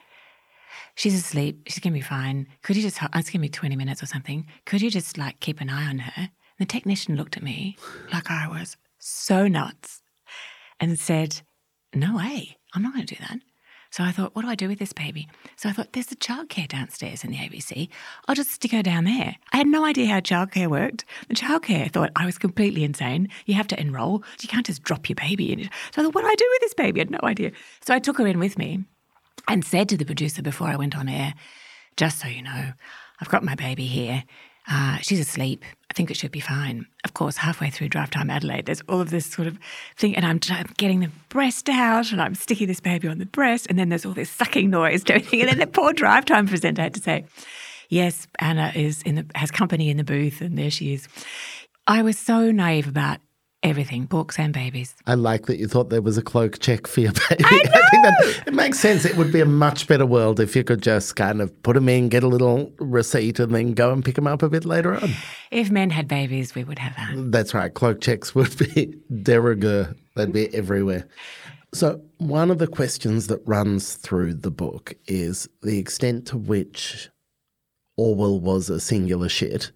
she's 0.93 1.15
asleep. 1.15 1.63
She's 1.65 1.80
to 1.93 1.97
be 1.97 2.02
fine. 2.02 2.45
Could 2.62 2.76
you 2.76 2.84
just, 2.84 3.00
it's 3.02 3.32
to 3.32 3.39
be 3.39 3.50
20 3.50 3.76
minutes 3.76 4.04
or 4.04 4.06
something. 4.06 4.45
Could 4.67 4.84
you 4.84 4.91
just 4.91 5.17
like 5.17 5.39
keep 5.39 5.60
an 5.60 5.71
eye 5.71 5.88
on 5.88 5.97
her? 5.97 6.13
And 6.15 6.30
the 6.60 6.67
technician 6.67 7.15
looked 7.15 7.36
at 7.36 7.41
me 7.41 7.78
like 8.13 8.30
I 8.30 8.47
was 8.47 8.78
so 9.00 9.47
nuts 9.47 10.04
and 10.80 11.00
said, 11.00 11.41
no 11.95 12.17
way. 12.17 12.56
I'm 12.76 12.84
not 12.84 12.93
to 13.08 13.15
do 13.15 13.19
that. 13.28 13.39
So 13.91 14.04
I 14.04 14.12
thought, 14.12 14.36
what 14.36 14.43
do 14.43 14.49
I 14.49 14.56
do 14.56 14.67
with 14.67 14.78
this 14.78 14.93
baby? 14.93 15.28
So 15.56 15.67
I 15.67 15.71
thought, 15.71 15.93
there's 15.93 16.08
the 16.08 16.15
childcare 16.15 16.67
downstairs 16.67 17.23
in 17.23 17.32
the 17.32 17.38
ABC. 17.38 17.89
I'll 18.28 18.36
just 18.36 18.52
stick 18.52 18.71
her 18.71 18.84
down 18.84 19.06
there. 19.06 19.36
I 19.52 19.58
had 19.58 19.67
no 19.67 19.84
idea 19.84 20.08
how 20.08 20.19
childcare 20.19 20.67
worked. 20.67 21.06
The 21.28 21.36
childcare 21.36 21.91
thought 21.91 22.12
I 22.15 22.25
was 22.25 22.38
completely 22.38 22.84
insane. 22.84 23.30
You 23.45 23.56
have 23.56 23.67
to 23.69 23.80
enroll. 23.80 24.23
You 24.41 24.47
can't 24.47 24.65
just 24.65 24.84
drop 24.84 25.10
your 25.10 25.15
baby 25.15 25.52
in. 25.52 25.63
So 25.91 26.02
I 26.02 26.04
thought, 26.04 26.13
what 26.13 26.21
do 26.21 26.28
I 26.28 26.36
do 26.36 26.47
with 26.52 26.62
this 26.62 26.73
baby? 26.75 26.99
I 26.99 27.04
had 27.04 27.12
no 27.12 27.19
idea. 27.23 27.52
So 27.82 27.93
I 27.93 27.99
took 27.99 28.19
her 28.19 28.28
in 28.28 28.38
with 28.39 28.58
me 28.58 28.84
and 29.47 29.65
said 29.65 29.89
to 29.89 29.97
the 29.97 30.06
producer 30.06 30.43
before 30.43 30.67
I 30.67 30.75
went 30.75 30.95
on 30.95 31.10
air, 31.10 31.34
just 31.97 32.19
so 32.19 32.28
you 32.28 32.43
know, 32.43 32.73
I've 33.19 33.30
got 33.30 33.43
my 33.43 33.56
baby 33.56 33.88
here. 33.88 34.23
Uh, 34.71 34.97
she's 34.97 35.19
asleep. 35.19 35.63
I 35.89 35.93
think 35.95 36.12
it 36.12 36.17
should 36.17 36.32
be 36.32 36.39
fine. 36.39 36.86
Of 37.03 37.15
course, 37.15 37.38
halfway 37.38 37.71
through 37.71 37.89
drive 37.89 38.12
time 38.12 38.29
Adelaide, 38.29 38.67
there's 38.67 38.82
all 38.88 39.01
of 39.01 39.10
this 39.10 39.25
sort 39.25 39.47
of 39.47 39.58
thing, 39.97 40.15
and 40.15 40.23
I'm, 40.25 40.39
I'm 40.51 40.71
getting 40.77 40.99
the 40.99 41.10
breast 41.29 41.67
out, 41.69 42.12
and 42.12 42.21
I'm 42.21 42.36
sticking 42.36 42.67
this 42.67 42.79
baby 42.79 43.08
on 43.08 43.17
the 43.17 43.25
breast, 43.25 43.65
and 43.67 43.79
then 43.79 43.89
there's 43.89 44.05
all 44.05 44.13
this 44.13 44.29
sucking 44.29 44.69
noise, 44.69 45.03
and 45.10 45.23
and 45.34 45.49
then 45.49 45.58
the 45.58 45.67
poor 45.67 45.91
drive 45.91 46.25
time 46.25 46.47
presenter 46.47 46.84
had 46.84 46.93
to 46.93 47.01
say, 47.01 47.25
"Yes, 47.89 48.27
Anna 48.38 48.71
is 48.75 49.01
in 49.01 49.15
the 49.15 49.25
has 49.34 49.49
company 49.49 49.89
in 49.89 49.97
the 49.97 50.03
booth, 50.03 50.41
and 50.41 50.58
there 50.58 50.69
she 50.69 50.93
is." 50.93 51.08
I 51.88 52.03
was 52.03 52.19
so 52.19 52.51
naive 52.51 52.88
about 52.88 53.19
Everything, 53.62 54.06
books 54.06 54.39
and 54.39 54.54
babies. 54.54 54.95
I 55.06 55.15
like 55.15 55.48
that 55.48 55.58
you 55.58 55.67
thought 55.67 55.89
there 55.89 56.02
was 56.02 56.17
a 56.17 56.22
cloak 56.22 56.60
check 56.60 56.88
for 56.88 57.02
your 57.02 57.12
baby. 57.30 57.43
I, 57.43 57.62
I, 57.74 57.89
think 57.89 58.04
that 58.04 58.43
it 58.48 58.54
makes 58.54 58.80
sense. 58.80 59.04
It 59.04 59.17
would 59.17 59.34
be 59.34 59.41
a 59.41 59.45
much 59.45 59.86
better 59.86 60.06
world 60.06 60.39
if 60.39 60.56
you 60.56 60.63
could 60.63 60.82
just 60.82 61.17
kind 61.17 61.41
of 61.41 61.62
put 61.62 61.74
them 61.74 61.89
in, 61.89 62.08
get 62.08 62.24
a 62.24 62.28
little 62.28 62.72
receipt, 62.80 63.38
and 63.38 63.54
then 63.54 63.74
go 63.74 63.91
and 63.91 64.04
pick 64.04 64.15
them 64.15 64.28
up 64.28 64.43
a 64.43 64.50
bit 64.50 64.63
later 64.63 64.95
on. 64.95 65.12
If 65.52 65.69
men 65.72 65.89
had 65.89 66.08
babies, 66.08 66.56
we 66.56 66.63
would 66.63 66.80
have 66.80 66.95
that. 66.95 67.32
That's 67.32 67.54
right. 67.54 67.74
Cloak 67.74 68.00
checks 68.00 68.34
would 68.34 68.58
be 68.58 68.95
de 69.24 69.41
rigueur. 69.41 69.93
They'd 70.15 70.32
be 70.32 70.54
everywhere. 70.56 71.06
So, 71.74 72.02
one 72.17 72.52
of 72.52 72.60
the 72.60 72.67
questions 72.67 73.28
that 73.28 73.41
runs 73.45 73.95
through 73.95 74.36
the 74.36 74.52
book 74.52 74.95
is 75.06 75.50
the 75.62 75.78
extent 75.78 76.28
to 76.28 76.38
which 76.38 77.10
Orwell 77.98 78.39
was 78.39 78.69
a 78.69 78.80
singular 78.80 79.28
shit, 79.28 79.72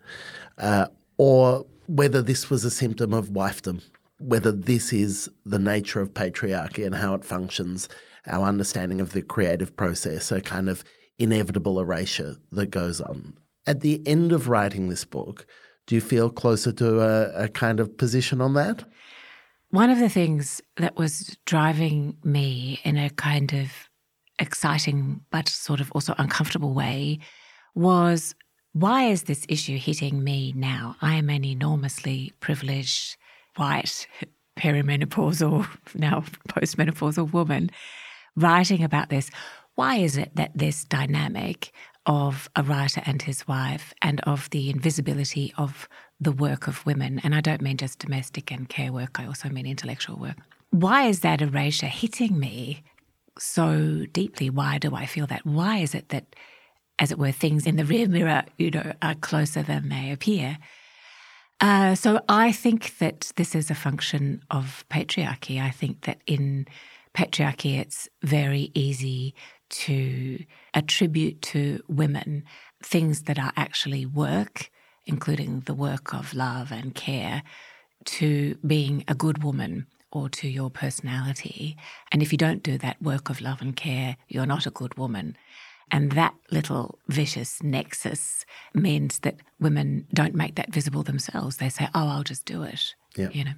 uh, 0.58 0.88
or 1.17 1.65
whether 1.88 2.22
this 2.22 2.50
was 2.50 2.63
a 2.63 2.72
symptom 2.72 3.13
of 3.13 3.30
wifedom, 3.30 3.82
whether 4.19 4.52
this 4.52 4.93
is 4.93 5.30
the 5.46 5.60
nature 5.60 6.02
of 6.02 6.13
patriarchy 6.13 6.86
and 6.86 6.96
how 6.96 7.13
it 7.13 7.26
functions, 7.26 7.89
our 8.28 8.48
understanding 8.48 9.02
of 9.02 9.12
the 9.12 9.22
creative 9.22 9.76
process, 9.76 10.32
a 10.32 10.41
kind 10.41 10.69
of 10.69 10.84
inevitable 11.19 11.80
erasure 11.80 12.38
that 12.52 12.67
goes 12.67 13.02
on. 13.02 13.34
At 13.67 13.82
the 13.82 14.02
end 14.08 14.32
of 14.32 14.50
writing 14.50 14.89
this 14.89 15.06
book, 15.06 15.46
do 15.88 15.96
you 15.96 16.02
feel 16.02 16.30
closer 16.30 16.72
to 16.72 17.02
a, 17.02 17.43
a 17.46 17.48
kind 17.50 17.80
of 17.80 17.98
position 17.98 18.41
on 18.41 18.54
that? 18.54 18.86
One 19.69 19.89
of 19.89 20.00
the 20.00 20.10
things 20.10 20.62
that 20.78 20.98
was 20.98 21.36
driving 21.46 22.17
me 22.24 22.80
in 22.84 22.98
a 22.98 23.10
kind 23.10 23.54
of 23.54 23.72
exciting 24.39 25.22
but 25.32 25.50
sort 25.50 25.80
of 25.80 25.91
also 25.91 26.15
uncomfortable 26.17 26.74
way 26.74 27.19
was 27.76 28.36
why 28.73 29.05
is 29.05 29.23
this 29.23 29.45
issue 29.47 29.77
hitting 29.77 30.23
me 30.23 30.51
now? 30.55 30.95
I 31.01 31.15
am 31.15 31.29
an 31.29 31.45
enormously 31.45 32.33
privileged, 32.39 33.17
white, 33.55 34.07
perimenopausal, 34.57 35.67
now 35.95 36.23
postmenopausal 36.49 37.31
woman 37.31 37.69
writing 38.36 38.83
about 38.83 39.09
this. 39.09 39.29
Why 39.75 39.97
is 39.97 40.17
it 40.17 40.36
that 40.36 40.51
this 40.55 40.86
dynamic 40.86 41.71
of 42.05 42.49
a 42.55 42.63
writer 42.63 43.01
and 43.05 43.21
his 43.21 43.47
wife 43.47 43.93
and 44.01 44.19
of 44.21 44.49
the 44.49 44.69
invisibility 44.69 45.53
of 45.57 45.88
the 46.19 46.31
work 46.31 46.67
of 46.67 46.86
women, 46.86 47.19
and 47.23 47.33
I 47.33 47.41
don't 47.41 47.62
mean 47.62 47.77
just 47.77 47.99
domestic 47.99 48.51
and 48.51 48.67
care 48.67 48.91
work, 48.91 49.19
I 49.19 49.25
also 49.25 49.49
mean 49.49 49.65
intellectual 49.65 50.17
work. 50.17 50.38
Why 50.71 51.03
is 51.05 51.21
that 51.21 51.41
erasure 51.41 51.88
hitting 51.88 52.39
me 52.39 52.83
so 53.38 54.05
deeply? 54.12 54.49
Why 54.49 54.79
do 54.79 54.95
I 54.95 55.05
feel 55.05 55.27
that? 55.27 55.45
Why 55.45 55.77
is 55.77 55.93
it 55.93 56.09
that 56.09 56.36
as 56.99 57.12
it 57.12 57.19
were, 57.19 57.32
things 57.32 57.65
in 57.65 57.75
the 57.75 57.86
rear 57.86 58.08
mirror, 58.08 58.43
you 58.58 58.71
know, 58.71 58.93
are 59.01 59.15
closer 59.15 59.63
than 59.63 59.89
they 59.89 60.12
appear. 60.12 60.58
Uh, 61.60 61.95
so 61.95 62.19
I 62.27 62.51
think 62.51 62.97
that 62.97 63.32
this 63.36 63.56
is 63.56 63.71
a 63.71 63.75
function 63.75 64.41
of 64.51 64.84
patriarchy. 64.89 65.62
I 65.62 65.69
think 65.69 66.01
that 66.01 66.19
in 66.27 66.67
patriarchy, 67.15 67.79
it's 67.79 68.10
very 68.21 68.71
easy 68.73 69.34
to 69.69 70.43
attribute 70.73 71.41
to 71.41 71.82
women 71.88 72.43
things 72.84 73.23
that 73.23 73.39
are 73.39 73.53
actually 73.56 74.06
work, 74.06 74.69
including 75.06 75.62
the 75.62 75.73
work 75.73 76.13
of 76.13 76.34
love 76.34 76.71
and 76.71 76.93
care, 76.93 77.43
to 78.06 78.56
being 78.67 79.03
a 79.08 79.15
good 79.15 79.43
woman 79.43 79.88
or 80.12 80.29
to 80.29 80.47
your 80.47 80.69
personality. 80.69 81.75
And 82.12 82.21
if 82.21 82.32
you 82.32 82.38
don't 82.38 82.62
do 82.62 82.77
that 82.79 83.01
work 83.01 83.29
of 83.29 83.41
love 83.41 83.62
and 83.62 83.75
care, 83.75 84.17
you're 84.27 84.45
not 84.45 84.67
a 84.67 84.71
good 84.71 84.97
woman. 84.97 85.36
And 85.91 86.13
that 86.13 86.34
little 86.52 87.00
vicious 87.08 87.62
nexus 87.62 88.46
means 88.74 89.19
that 89.19 89.38
women 89.60 90.08
don't 90.13 90.36
make 90.36 90.56
that 90.56 90.74
visible 90.74 91.04
themselves. 91.04 91.58
They 91.58 91.69
say, 91.69 91.88
oh, 91.93 92.08
I'll 92.08 92.24
just 92.24 92.46
do 92.46 92.63
it. 92.63 92.96
Yeah. 93.15 93.30
You 93.32 93.43
know, 93.46 93.54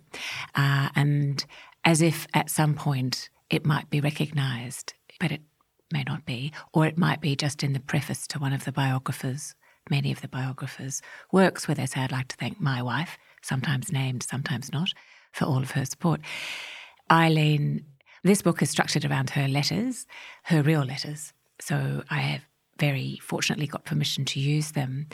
uh, 0.56 0.90
and 0.96 1.46
as 1.86 2.02
if 2.02 2.28
at 2.34 2.50
some 2.50 2.74
point 2.76 3.30
it 3.50 3.66
might 3.66 3.90
be 3.90 4.02
recognised, 4.02 4.94
but 5.20 5.32
it 5.32 5.42
may 5.94 6.04
not 6.04 6.26
be, 6.26 6.52
or 6.74 6.86
it 6.86 6.98
might 6.98 7.22
be 7.22 7.36
just 7.36 7.64
in 7.64 7.74
the 7.74 7.80
preface 7.80 8.28
to 8.28 8.40
one 8.40 8.52
of 8.54 8.66
the 8.66 8.72
biographers, 8.72 9.56
many 9.90 10.12
of 10.12 10.22
the 10.22 10.28
biographers' 10.28 11.02
works, 11.32 11.68
where 11.68 11.76
they 11.76 11.86
say, 11.86 12.02
I'd 12.02 12.12
like 12.12 12.28
to 12.30 12.36
thank 12.36 12.60
my 12.60 12.82
wife, 12.82 13.18
sometimes 13.42 13.92
named, 13.92 14.24
sometimes 14.24 14.74
not, 14.74 14.90
for 15.32 15.46
all 15.46 15.60
of 15.60 15.72
her 15.72 15.86
support. 15.86 16.22
Eileen, 17.10 17.86
this 18.24 18.42
book 18.42 18.62
is 18.62 18.72
structured 18.72 19.06
around 19.06 19.30
her 19.32 19.48
letters, 19.48 20.08
her 20.44 20.64
real 20.64 20.84
letters. 20.84 21.32
So 21.60 22.04
I 22.10 22.18
have 22.18 22.41
very 22.80 23.20
fortunately 23.22 23.68
got 23.68 23.86
permission 23.86 24.26
to 24.26 24.39
use 24.39 24.72
them. 24.72 25.08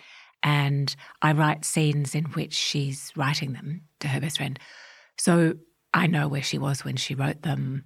And 0.44 0.96
I 1.22 1.34
write 1.34 1.66
scenes 1.66 2.16
in 2.16 2.26
which 2.26 2.54
she's 2.54 3.12
writing 3.16 3.54
them 3.54 3.82
to 4.00 4.08
her 4.08 4.20
best 4.20 4.38
friend. 4.38 4.60
So 5.18 5.54
I 5.94 6.08
know 6.08 6.28
where 6.28 6.42
she 6.42 6.58
was 6.58 6.84
when 6.84 6.96
she 6.96 7.14
wrote 7.14 7.44
them. 7.44 7.86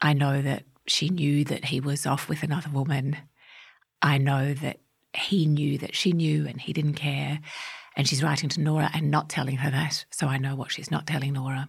I 0.00 0.12
know 0.12 0.42
that 0.42 0.64
she 0.86 1.10
knew 1.10 1.44
that 1.44 1.66
he 1.66 1.80
was 1.80 2.06
off 2.06 2.28
with 2.28 2.42
another 2.42 2.70
woman. 2.70 3.16
I 4.00 4.18
know 4.18 4.52
that 4.54 4.80
he 5.14 5.46
knew 5.46 5.78
that 5.78 5.94
she 5.94 6.12
knew 6.12 6.46
and 6.46 6.60
he 6.60 6.72
didn't 6.72 6.94
care. 6.94 7.38
And 7.96 8.08
she's 8.08 8.22
writing 8.22 8.48
to 8.50 8.60
Nora 8.60 8.90
and 8.94 9.10
not 9.10 9.28
telling 9.28 9.56
her 9.56 9.70
that. 9.70 10.04
So 10.10 10.26
I 10.26 10.38
know 10.38 10.56
what 10.56 10.72
she's 10.72 10.90
not 10.90 11.06
telling 11.06 11.34
Nora. 11.34 11.68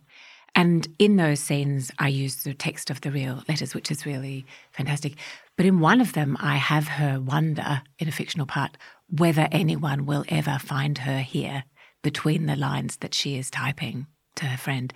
And 0.55 0.87
in 0.99 1.17
those 1.17 1.39
scenes, 1.39 1.91
I 1.99 2.07
use 2.07 2.43
the 2.43 2.53
text 2.53 2.89
of 2.89 3.01
the 3.01 3.11
real 3.11 3.43
letters, 3.47 3.73
which 3.73 3.91
is 3.91 4.05
really 4.05 4.45
fantastic. 4.71 5.13
But 5.55 5.65
in 5.65 5.79
one 5.79 6.01
of 6.01 6.13
them, 6.13 6.35
I 6.39 6.55
have 6.55 6.87
her 6.87 7.19
wonder, 7.19 7.83
in 7.99 8.07
a 8.07 8.11
fictional 8.11 8.47
part, 8.47 8.77
whether 9.09 9.47
anyone 9.51 10.05
will 10.05 10.25
ever 10.27 10.57
find 10.59 10.97
her 10.99 11.19
here 11.19 11.63
between 12.01 12.47
the 12.47 12.55
lines 12.55 12.97
that 12.97 13.13
she 13.13 13.37
is 13.37 13.51
typing 13.51 14.07
to 14.35 14.45
her 14.45 14.57
friend. 14.57 14.93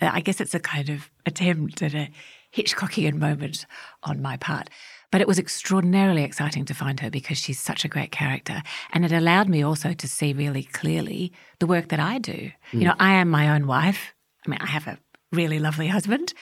Uh, 0.00 0.10
I 0.12 0.20
guess 0.20 0.40
it's 0.40 0.54
a 0.54 0.60
kind 0.60 0.88
of 0.88 1.10
attempt 1.26 1.82
at 1.82 1.94
a 1.94 2.10
Hitchcockian 2.54 3.14
moment 3.14 3.66
on 4.02 4.22
my 4.22 4.36
part. 4.36 4.70
But 5.12 5.20
it 5.20 5.28
was 5.28 5.38
extraordinarily 5.38 6.22
exciting 6.22 6.64
to 6.66 6.74
find 6.74 7.00
her 7.00 7.10
because 7.10 7.38
she's 7.38 7.60
such 7.60 7.84
a 7.84 7.88
great 7.88 8.12
character. 8.12 8.62
And 8.92 9.04
it 9.04 9.12
allowed 9.12 9.48
me 9.48 9.62
also 9.62 9.92
to 9.92 10.08
see 10.08 10.32
really 10.32 10.64
clearly 10.64 11.32
the 11.58 11.66
work 11.66 11.88
that 11.88 12.00
I 12.00 12.18
do. 12.18 12.50
Mm. 12.72 12.80
You 12.80 12.84
know, 12.86 12.94
I 12.98 13.12
am 13.14 13.28
my 13.28 13.50
own 13.50 13.66
wife. 13.66 14.14
I 14.46 14.50
mean, 14.50 14.60
I 14.60 14.66
have 14.66 14.86
a 14.86 14.98
really 15.32 15.58
lovely 15.58 15.88
husband, 15.88 16.32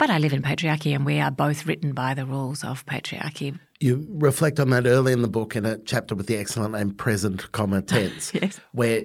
but 0.00 0.08
I 0.08 0.16
live 0.16 0.32
in 0.32 0.40
patriarchy 0.40 0.94
and 0.94 1.04
we 1.04 1.20
are 1.20 1.30
both 1.30 1.66
written 1.66 1.92
by 1.92 2.14
the 2.14 2.24
rules 2.24 2.64
of 2.64 2.86
patriarchy. 2.86 3.58
You 3.80 4.06
reflect 4.08 4.58
on 4.58 4.70
that 4.70 4.86
early 4.86 5.12
in 5.12 5.20
the 5.20 5.28
book 5.28 5.54
in 5.54 5.66
a 5.66 5.76
chapter 5.76 6.14
with 6.14 6.26
the 6.26 6.38
excellent 6.38 6.72
name 6.72 6.94
present, 6.94 7.52
comma, 7.52 7.82
tense, 7.82 8.32
yes. 8.42 8.58
where 8.72 9.04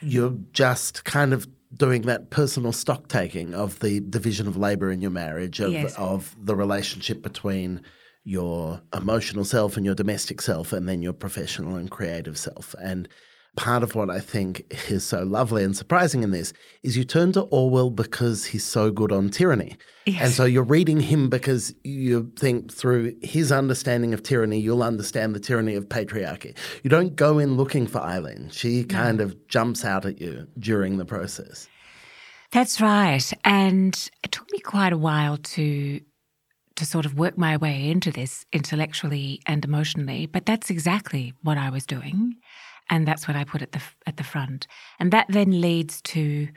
you're 0.00 0.36
just 0.52 1.04
kind 1.04 1.32
of 1.32 1.48
doing 1.74 2.02
that 2.02 2.30
personal 2.30 2.70
stock 2.70 3.08
taking 3.08 3.54
of 3.54 3.80
the 3.80 3.98
division 3.98 4.46
of 4.46 4.56
labor 4.56 4.92
in 4.92 5.00
your 5.00 5.10
marriage, 5.10 5.58
of, 5.58 5.72
yes. 5.72 5.96
of 5.98 6.36
the 6.40 6.54
relationship 6.54 7.22
between 7.22 7.82
your 8.22 8.80
emotional 8.94 9.44
self 9.44 9.76
and 9.76 9.84
your 9.84 9.96
domestic 9.96 10.40
self, 10.40 10.72
and 10.72 10.88
then 10.88 11.02
your 11.02 11.12
professional 11.12 11.74
and 11.74 11.90
creative 11.90 12.38
self. 12.38 12.72
And 12.80 13.08
part 13.56 13.82
of 13.82 13.94
what 13.94 14.10
I 14.10 14.20
think 14.20 14.64
is 14.88 15.04
so 15.04 15.22
lovely 15.22 15.64
and 15.64 15.76
surprising 15.76 16.22
in 16.22 16.30
this 16.30 16.52
is 16.82 16.96
you 16.96 17.04
turn 17.04 17.32
to 17.32 17.42
Orwell 17.42 17.90
because 17.90 18.44
he's 18.44 18.64
so 18.64 18.90
good 18.90 19.10
on 19.10 19.30
tyranny. 19.30 19.76
Yes. 20.04 20.22
And 20.22 20.32
so 20.32 20.44
you're 20.44 20.62
reading 20.62 21.00
him 21.00 21.28
because 21.28 21.74
you 21.82 22.30
think 22.38 22.72
through 22.72 23.16
his 23.22 23.50
understanding 23.50 24.14
of 24.14 24.22
tyranny, 24.22 24.60
you'll 24.60 24.82
understand 24.82 25.34
the 25.34 25.40
tyranny 25.40 25.74
of 25.74 25.88
patriarchy. 25.88 26.56
You 26.84 26.90
don't 26.90 27.16
go 27.16 27.38
in 27.38 27.56
looking 27.56 27.86
for 27.86 27.98
Eileen. 27.98 28.50
She 28.52 28.84
kind 28.84 29.18
no. 29.18 29.24
of 29.24 29.48
jumps 29.48 29.84
out 29.84 30.04
at 30.04 30.20
you 30.20 30.46
during 30.58 30.98
the 30.98 31.04
process. 31.04 31.68
That's 32.52 32.80
right. 32.80 33.32
And 33.44 34.10
it 34.22 34.30
took 34.30 34.50
me 34.52 34.60
quite 34.60 34.92
a 34.92 34.98
while 34.98 35.38
to 35.38 36.00
to 36.76 36.84
sort 36.84 37.06
of 37.06 37.18
work 37.18 37.38
my 37.38 37.56
way 37.56 37.88
into 37.88 38.12
this 38.12 38.44
intellectually 38.52 39.40
and 39.46 39.64
emotionally, 39.64 40.26
but 40.26 40.44
that's 40.44 40.68
exactly 40.68 41.32
what 41.42 41.56
I 41.56 41.70
was 41.70 41.86
doing 41.86 42.36
and 42.90 43.06
that's 43.06 43.26
what 43.26 43.36
I 43.36 43.44
put 43.44 43.62
at 43.62 43.72
the 43.72 43.82
at 44.06 44.16
the 44.16 44.24
front. 44.24 44.66
And 44.98 45.12
that 45.12 45.26
then 45.28 45.60
leads 45.60 46.00
to 46.02 46.48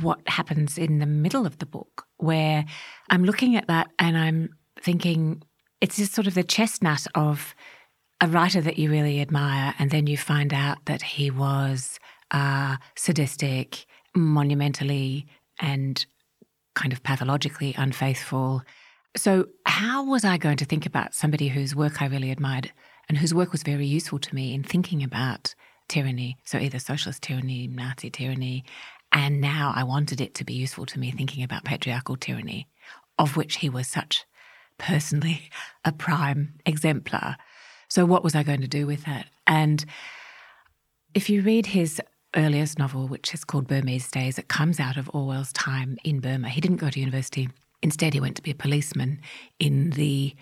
what 0.00 0.20
happens 0.26 0.76
in 0.76 0.98
the 0.98 1.06
middle 1.06 1.46
of 1.46 1.58
the 1.58 1.66
book, 1.66 2.06
where 2.16 2.64
I'm 3.10 3.24
looking 3.24 3.56
at 3.56 3.68
that 3.68 3.88
and 3.98 4.16
I'm 4.16 4.50
thinking 4.80 5.42
it's 5.80 5.96
just 5.96 6.14
sort 6.14 6.26
of 6.26 6.34
the 6.34 6.42
chestnut 6.42 7.06
of 7.14 7.54
a 8.20 8.26
writer 8.26 8.60
that 8.60 8.78
you 8.78 8.90
really 8.90 9.20
admire, 9.20 9.74
and 9.78 9.90
then 9.90 10.06
you 10.06 10.16
find 10.16 10.52
out 10.52 10.78
that 10.86 11.02
he 11.02 11.30
was 11.30 12.00
uh, 12.32 12.76
sadistic, 12.96 13.86
monumentally, 14.14 15.26
and 15.60 16.04
kind 16.74 16.92
of 16.92 17.02
pathologically 17.02 17.74
unfaithful. 17.78 18.62
So, 19.16 19.46
how 19.66 20.04
was 20.04 20.24
I 20.24 20.36
going 20.36 20.56
to 20.58 20.64
think 20.64 20.84
about 20.84 21.14
somebody 21.14 21.48
whose 21.48 21.76
work 21.76 22.02
I 22.02 22.06
really 22.06 22.30
admired 22.30 22.72
and 23.08 23.18
whose 23.18 23.34
work 23.34 23.52
was 23.52 23.62
very 23.62 23.86
useful 23.86 24.18
to 24.18 24.34
me 24.34 24.54
in 24.54 24.62
thinking 24.62 25.02
about 25.02 25.54
tyranny. 25.88 26.36
So 26.44 26.58
either 26.58 26.78
socialist 26.78 27.22
tyranny, 27.22 27.66
Nazi 27.66 28.10
tyranny, 28.10 28.64
and 29.12 29.40
now 29.40 29.72
I 29.74 29.84
wanted 29.84 30.20
it 30.20 30.34
to 30.34 30.44
be 30.44 30.52
useful 30.52 30.86
to 30.86 30.98
me 30.98 31.10
thinking 31.10 31.42
about 31.42 31.64
patriarchal 31.64 32.16
tyranny, 32.16 32.68
of 33.18 33.36
which 33.36 33.56
he 33.56 33.70
was 33.70 33.88
such 33.88 34.24
personally 34.76 35.50
a 35.84 35.92
prime 35.92 36.54
exemplar. 36.66 37.36
So 37.88 38.04
what 38.04 38.22
was 38.22 38.34
I 38.34 38.42
going 38.42 38.60
to 38.60 38.68
do 38.68 38.86
with 38.86 39.04
that? 39.04 39.26
And 39.46 39.84
if 41.14 41.30
you 41.30 41.42
read 41.42 41.66
his 41.66 42.02
earliest 42.36 42.78
novel, 42.78 43.08
which 43.08 43.32
is 43.32 43.44
called 43.44 43.66
Burmese 43.66 44.10
Days, 44.10 44.38
it 44.38 44.48
comes 44.48 44.78
out 44.78 44.98
of 44.98 45.10
Orwell's 45.14 45.52
time 45.54 45.96
in 46.04 46.20
Burma. 46.20 46.50
He 46.50 46.60
didn't 46.60 46.76
go 46.76 46.90
to 46.90 47.00
university. 47.00 47.48
Instead, 47.82 48.12
he 48.12 48.20
went 48.20 48.36
to 48.36 48.42
be 48.42 48.50
a 48.50 48.56
policeman 48.56 49.20
in 49.58 49.90
the 49.90 50.34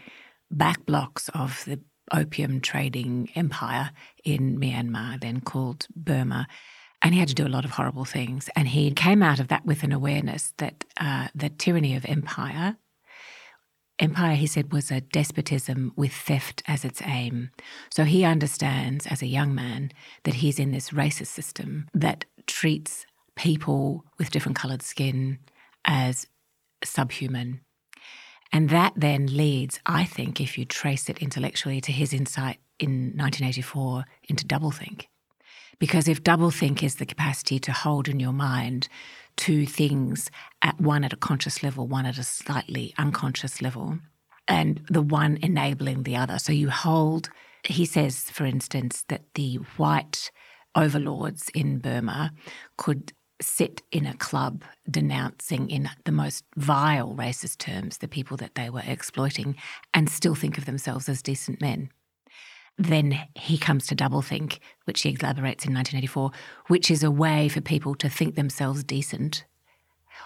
back 0.51 0.85
blocks 0.87 1.29
of 1.31 1.65
the 1.67 1.79
opium 2.13 2.61
trading 2.61 3.31
empire 3.35 3.91
in 4.25 4.59
Myanmar, 4.59 5.21
then 5.21 5.41
called 5.41 5.87
Burma. 5.95 6.47
And 7.03 7.15
he 7.15 7.21
had 7.21 7.29
to 7.29 7.35
do 7.35 7.47
a 7.47 7.49
lot 7.49 7.65
of 7.65 7.73
horrible 7.73 8.05
things. 8.05 8.49
And 8.57 8.69
he 8.69 8.91
came 8.91 9.23
out 9.23 9.41
of 9.41 9.49
that 9.49 9.67
with 9.67 9.83
an 9.83 9.93
awareness 9.93 10.55
that 10.59 10.85
uh, 10.99 11.29
the 11.35 11.51
tyranny 11.51 11.95
of 11.95 12.05
empire, 12.07 12.77
empire, 13.99 14.35
he 14.35 14.47
said, 14.47 14.73
was 14.73 14.91
a 14.91 15.01
despotism 15.01 15.93
with 15.97 16.13
theft 16.13 16.63
as 16.67 16.85
its 16.85 17.03
aim. 17.03 17.51
So 17.91 18.05
he 18.05 18.25
understands 18.25 19.07
as 19.07 19.23
a 19.23 19.27
young 19.27 19.55
man 19.55 19.93
that 20.25 20.35
he's 20.35 20.59
in 20.59 20.73
this 20.73 20.91
racist 20.91 21.29
system 21.29 21.89
that 21.95 22.25
treats 22.47 23.07
people 23.37 24.05
with 24.19 24.31
different 24.31 24.57
coloured 24.57 24.83
skin 24.83 25.39
as 25.85 26.27
subhuman 26.83 27.61
and 28.57 28.71
that 28.71 28.95
then 28.97 29.27
leads, 29.27 29.81
I 29.85 30.05
think, 30.05 30.41
if 30.41 30.57
you 30.57 30.65
trace 30.65 31.11
it 31.11 31.19
intellectually, 31.19 31.79
to 31.83 31.93
his 31.93 32.15
insight 32.15 32.59
in 32.79 33.13
1984 33.15 34.07
into 34.31 34.47
doublethink. 34.47 35.09
Because 35.79 36.09
if 36.09 36.23
doublethink 36.23 36.83
is 36.83 36.95
the 36.95 37.05
capacity 37.05 37.59
to 37.59 37.73
hold 37.73 38.09
in 38.09 38.19
your 38.19 38.33
mind 38.33 38.89
two 39.37 39.67
things 39.67 40.31
at 40.63 40.81
one 40.81 41.05
at 41.05 41.13
a 41.13 41.19
conscious 41.19 41.63
level, 41.63 41.87
one 41.87 42.07
at 42.07 42.17
a 42.17 42.25
slightly 42.25 42.95
unconscious 42.97 43.61
level, 43.61 43.99
and 44.49 44.81
the 44.89 45.03
one 45.03 45.37
enabling 45.43 46.05
the 46.05 46.17
other. 46.17 46.39
So 46.39 46.51
you 46.51 46.71
hold, 46.71 47.29
he 47.63 47.85
says, 47.85 48.31
for 48.31 48.47
instance, 48.47 49.05
that 49.09 49.25
the 49.35 49.57
white 49.77 50.31
overlords 50.75 51.51
in 51.51 51.79
Burma 51.79 52.33
could 52.79 53.13
sit 53.41 53.83
in 53.93 54.07
a 54.07 54.17
club 54.17 54.63
denouncing 54.91 55.69
in 55.71 55.91
the 56.05 56.13
most 56.13 56.45
vile 56.57 57.15
racist 57.15 57.59
terms 57.59 57.99
the 57.99 58.09
people 58.09 58.37
that 58.39 58.55
they 58.55 58.71
were 58.71 58.83
exploiting 58.87 59.57
and 59.93 60.09
still 60.09 60.35
think 60.35 60.57
of 60.59 60.65
themselves 60.65 61.09
as 61.09 61.23
decent 61.23 61.61
men. 61.61 61.91
Then 62.79 63.19
he 63.35 63.57
comes 63.57 63.87
to 63.87 63.97
doublethink, 63.97 64.59
which 64.85 65.03
he 65.03 65.11
elaborates 65.11 65.65
in 65.65 65.75
1984, 65.75 66.31
which 66.69 66.91
is 66.91 67.03
a 67.03 67.11
way 67.11 67.49
for 67.49 67.61
people 67.61 67.95
to 67.97 68.09
think 68.09 68.35
themselves 68.35 68.85
decent 68.85 69.45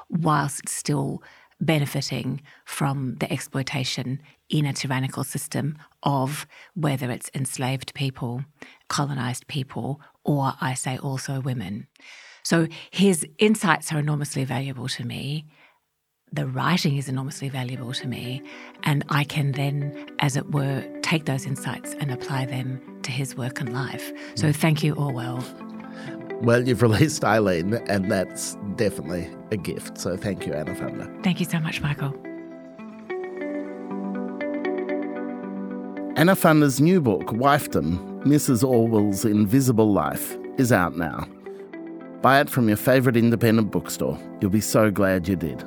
whilst 0.09 0.68
still 0.68 1.23
benefiting 1.61 2.40
from 2.64 3.16
the 3.16 3.31
exploitation 3.31 4.20
in 4.49 4.64
a 4.64 4.73
tyrannical 4.73 5.23
system 5.23 5.77
of 6.03 6.46
whether 6.75 7.11
it's 7.11 7.31
enslaved 7.35 7.92
people, 7.94 8.44
colonized 8.88 9.46
people, 9.46 10.01
or 10.25 10.55
I 10.61 10.75
say 10.75 10.96
also 10.99 11.40
women. 11.40 11.87
So 12.42 12.66
his 12.90 13.26
insights 13.38 13.92
are 13.92 13.98
enormously 13.98 14.44
valuable 14.44 14.88
to 14.88 15.05
me. 15.05 15.46
The 16.33 16.46
writing 16.46 16.96
is 16.96 17.09
enormously 17.09 17.48
valuable 17.48 17.92
to 17.94 18.07
me. 18.07 18.42
And 18.85 19.05
I 19.09 19.24
can 19.24 19.53
then, 19.53 20.07
as 20.20 20.37
it 20.37 20.53
were, 20.53 20.85
take 21.03 21.24
those 21.24 21.44
insights 21.44 21.94
and 21.94 22.11
apply 22.11 22.46
them 22.46 22.81
to 23.03 23.11
his 23.11 23.37
work 23.37 23.61
and 23.61 23.72
life. 23.72 24.12
So 24.37 24.48
mm. 24.48 24.57
thank 24.57 24.83
you, 24.83 24.94
Orwell. 24.94 25.44
Well, 26.42 26.66
you've 26.66 26.83
released 26.83 27.24
Eileen, 27.24 27.74
and 27.74 28.11
that's 28.11 28.57
definitely 28.76 29.29
a 29.50 29.57
gift. 29.57 29.98
So 29.98 30.16
thank 30.16 30.46
you, 30.46 30.55
Anna 30.55 30.74
Funder. 30.74 31.22
Thank 31.22 31.40
you 31.40 31.46
so 31.46 31.59
much, 31.59 31.83
Michael. 31.83 32.14
Anna 36.16 36.37
Funder's 36.37 36.81
new 36.81 37.00
book, 37.00 37.29
Wifedom 37.29 38.11
Mrs. 38.24 38.62
Orwell's 38.62 39.24
Invisible 39.24 39.92
Life, 39.92 40.37
is 40.59 40.70
out 40.72 40.96
now. 40.96 41.26
Buy 42.23 42.41
it 42.41 42.51
from 42.51 42.69
your 42.69 42.77
favourite 42.77 43.17
independent 43.17 43.71
bookstore. 43.71 44.19
You'll 44.41 44.51
be 44.51 44.61
so 44.61 44.91
glad 44.91 45.27
you 45.27 45.37
did. 45.37 45.65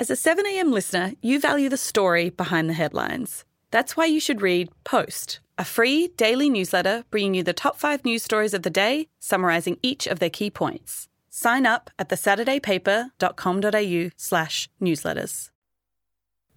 As 0.00 0.10
a 0.10 0.14
7am 0.14 0.72
listener, 0.72 1.14
you 1.22 1.40
value 1.40 1.68
the 1.68 1.76
story 1.76 2.30
behind 2.30 2.70
the 2.70 2.74
headlines. 2.74 3.44
That's 3.72 3.96
why 3.96 4.06
you 4.06 4.20
should 4.20 4.42
read 4.42 4.68
Post, 4.84 5.40
a 5.58 5.64
free 5.64 6.08
daily 6.16 6.48
newsletter 6.48 7.04
bringing 7.10 7.34
you 7.34 7.42
the 7.42 7.52
top 7.52 7.78
five 7.78 8.04
news 8.04 8.22
stories 8.22 8.54
of 8.54 8.62
the 8.62 8.70
day, 8.70 9.08
summarising 9.18 9.76
each 9.82 10.06
of 10.06 10.20
their 10.20 10.30
key 10.30 10.50
points. 10.50 11.08
Sign 11.30 11.66
up 11.66 11.90
at 11.98 12.10
thesaturdaypaper.com.au 12.10 14.10
slash 14.16 14.68
newsletters. 14.80 15.50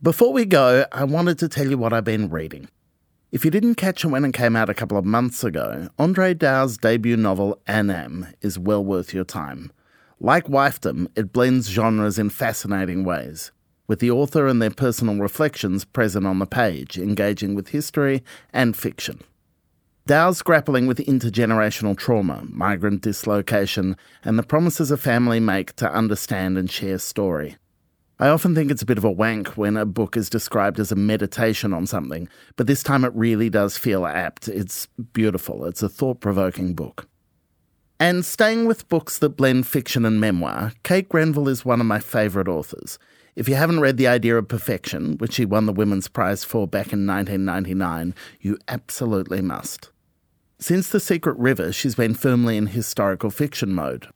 Before 0.03 0.33
we 0.33 0.45
go, 0.45 0.85
I 0.91 1.03
wanted 1.03 1.37
to 1.39 1.49
tell 1.49 1.67
you 1.67 1.77
what 1.77 1.93
I've 1.93 2.03
been 2.03 2.29
reading. 2.29 2.67
If 3.31 3.45
you 3.45 3.51
didn't 3.51 3.75
catch 3.75 4.03
it 4.03 4.09
when 4.09 4.25
it 4.25 4.33
came 4.33 4.57
out 4.57 4.69
a 4.69 4.73
couple 4.73 4.97
of 4.97 5.05
months 5.05 5.41
ago, 5.45 5.87
André 5.97 6.37
Dao's 6.37 6.77
debut 6.77 7.15
novel, 7.15 7.61
Anam, 7.65 8.27
is 8.41 8.59
well 8.59 8.83
worth 8.83 9.13
your 9.13 9.23
time. 9.23 9.71
Like 10.19 10.47
Wifedom, 10.47 11.07
it 11.15 11.31
blends 11.31 11.69
genres 11.69 12.19
in 12.19 12.29
fascinating 12.29 13.05
ways, 13.05 13.53
with 13.87 13.99
the 13.99 14.11
author 14.11 14.47
and 14.47 14.61
their 14.61 14.69
personal 14.69 15.15
reflections 15.15 15.85
present 15.85 16.27
on 16.27 16.39
the 16.39 16.45
page, 16.45 16.97
engaging 16.97 17.55
with 17.55 17.69
history 17.69 18.21
and 18.51 18.75
fiction. 18.75 19.21
Dau's 20.05 20.41
grappling 20.41 20.85
with 20.85 20.97
intergenerational 20.97 21.97
trauma, 21.97 22.43
migrant 22.49 23.01
dislocation, 23.01 23.95
and 24.25 24.37
the 24.37 24.43
promises 24.43 24.91
a 24.91 24.97
family 24.97 25.39
make 25.39 25.73
to 25.77 25.89
understand 25.89 26.57
and 26.57 26.69
share 26.69 26.97
story. 26.97 27.55
I 28.21 28.29
often 28.29 28.53
think 28.53 28.69
it's 28.69 28.83
a 28.83 28.85
bit 28.85 28.99
of 28.99 29.03
a 29.03 29.09
wank 29.09 29.47
when 29.57 29.75
a 29.75 29.83
book 29.83 30.15
is 30.15 30.29
described 30.29 30.79
as 30.79 30.91
a 30.91 30.95
meditation 30.95 31.73
on 31.73 31.87
something, 31.87 32.29
but 32.55 32.67
this 32.67 32.83
time 32.83 33.03
it 33.03 33.11
really 33.15 33.49
does 33.49 33.79
feel 33.79 34.05
apt. 34.05 34.47
It's 34.47 34.85
beautiful. 35.11 35.65
It's 35.65 35.81
a 35.81 35.89
thought 35.89 36.19
provoking 36.19 36.75
book. 36.75 37.07
And 37.99 38.23
staying 38.23 38.65
with 38.65 38.87
books 38.89 39.17
that 39.17 39.29
blend 39.29 39.65
fiction 39.65 40.05
and 40.05 40.21
memoir, 40.21 40.73
Kate 40.83 41.09
Grenville 41.09 41.47
is 41.47 41.65
one 41.65 41.79
of 41.79 41.87
my 41.87 41.99
favourite 41.99 42.47
authors. 42.47 42.99
If 43.35 43.49
you 43.49 43.55
haven't 43.55 43.79
read 43.79 43.97
The 43.97 44.07
Idea 44.07 44.37
of 44.37 44.47
Perfection, 44.47 45.17
which 45.17 45.33
she 45.33 45.45
won 45.45 45.65
the 45.65 45.73
Women's 45.73 46.07
Prize 46.07 46.43
for 46.43 46.67
back 46.67 46.93
in 46.93 47.07
1999, 47.07 48.13
you 48.39 48.59
absolutely 48.67 49.41
must. 49.41 49.89
Since 50.59 50.89
The 50.89 50.99
Secret 50.99 51.37
River, 51.39 51.71
she's 51.71 51.95
been 51.95 52.13
firmly 52.13 52.55
in 52.55 52.67
historical 52.67 53.31
fiction 53.31 53.73
mode, 53.73 54.09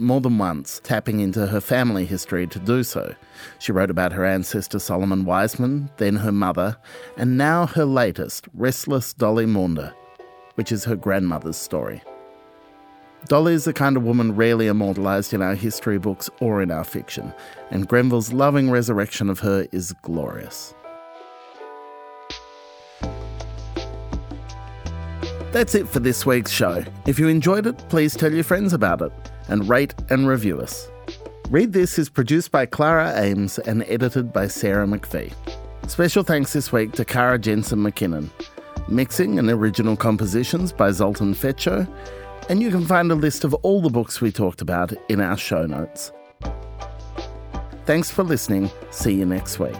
more 0.00 0.20
than 0.20 0.38
once 0.38 0.80
tapping 0.82 1.20
into 1.20 1.46
her 1.46 1.60
family 1.60 2.06
history 2.06 2.46
to 2.46 2.58
do 2.58 2.82
so. 2.82 3.14
She 3.58 3.70
wrote 3.72 3.90
about 3.90 4.12
her 4.12 4.24
ancestor 4.24 4.78
Solomon 4.78 5.24
Wiseman, 5.24 5.90
then 5.98 6.16
her 6.16 6.32
mother, 6.32 6.76
and 7.16 7.36
now 7.36 7.66
her 7.66 7.84
latest, 7.84 8.48
Restless 8.54 9.12
Dolly 9.12 9.46
Maunder, 9.46 9.94
which 10.54 10.72
is 10.72 10.84
her 10.84 10.96
grandmother's 10.96 11.56
story. 11.56 12.02
Dolly 13.26 13.52
is 13.52 13.64
the 13.64 13.74
kind 13.74 13.96
of 13.98 14.02
woman 14.02 14.34
rarely 14.34 14.66
immortalised 14.66 15.34
in 15.34 15.42
our 15.42 15.54
history 15.54 15.98
books 15.98 16.30
or 16.40 16.62
in 16.62 16.70
our 16.70 16.84
fiction, 16.84 17.34
and 17.70 17.86
Grenville's 17.86 18.32
loving 18.32 18.70
resurrection 18.70 19.28
of 19.28 19.40
her 19.40 19.66
is 19.72 19.92
glorious. 20.02 20.74
That's 25.52 25.74
it 25.74 25.88
for 25.88 25.98
this 25.98 26.24
week's 26.24 26.50
show. 26.50 26.84
If 27.06 27.18
you 27.18 27.28
enjoyed 27.28 27.66
it, 27.66 27.76
please 27.88 28.16
tell 28.16 28.32
your 28.32 28.44
friends 28.44 28.72
about 28.72 29.02
it 29.02 29.12
and 29.48 29.68
rate 29.68 29.94
and 30.10 30.28
review 30.28 30.60
us. 30.60 30.88
Read 31.48 31.72
This 31.72 31.98
is 31.98 32.08
produced 32.08 32.52
by 32.52 32.66
Clara 32.66 33.12
Ames 33.20 33.58
and 33.58 33.82
edited 33.88 34.32
by 34.32 34.46
Sarah 34.46 34.86
McPhee. 34.86 35.32
Special 35.88 36.22
thanks 36.22 36.52
this 36.52 36.72
week 36.72 36.92
to 36.92 37.04
Cara 37.04 37.38
Jensen 37.38 37.80
McKinnon. 37.80 38.30
Mixing 38.88 39.38
and 39.38 39.50
original 39.50 39.96
compositions 39.96 40.72
by 40.72 40.92
Zoltan 40.92 41.34
Fecso 41.34 41.88
and 42.50 42.60
you 42.60 42.70
can 42.70 42.84
find 42.84 43.12
a 43.12 43.14
list 43.14 43.44
of 43.44 43.54
all 43.54 43.80
the 43.80 43.88
books 43.88 44.20
we 44.20 44.32
talked 44.32 44.60
about 44.60 44.92
in 45.08 45.20
our 45.20 45.36
show 45.36 45.66
notes. 45.66 46.12
Thanks 47.86 48.10
for 48.10 48.24
listening. 48.24 48.70
See 48.90 49.14
you 49.14 49.24
next 49.24 49.60
week. 49.60 49.78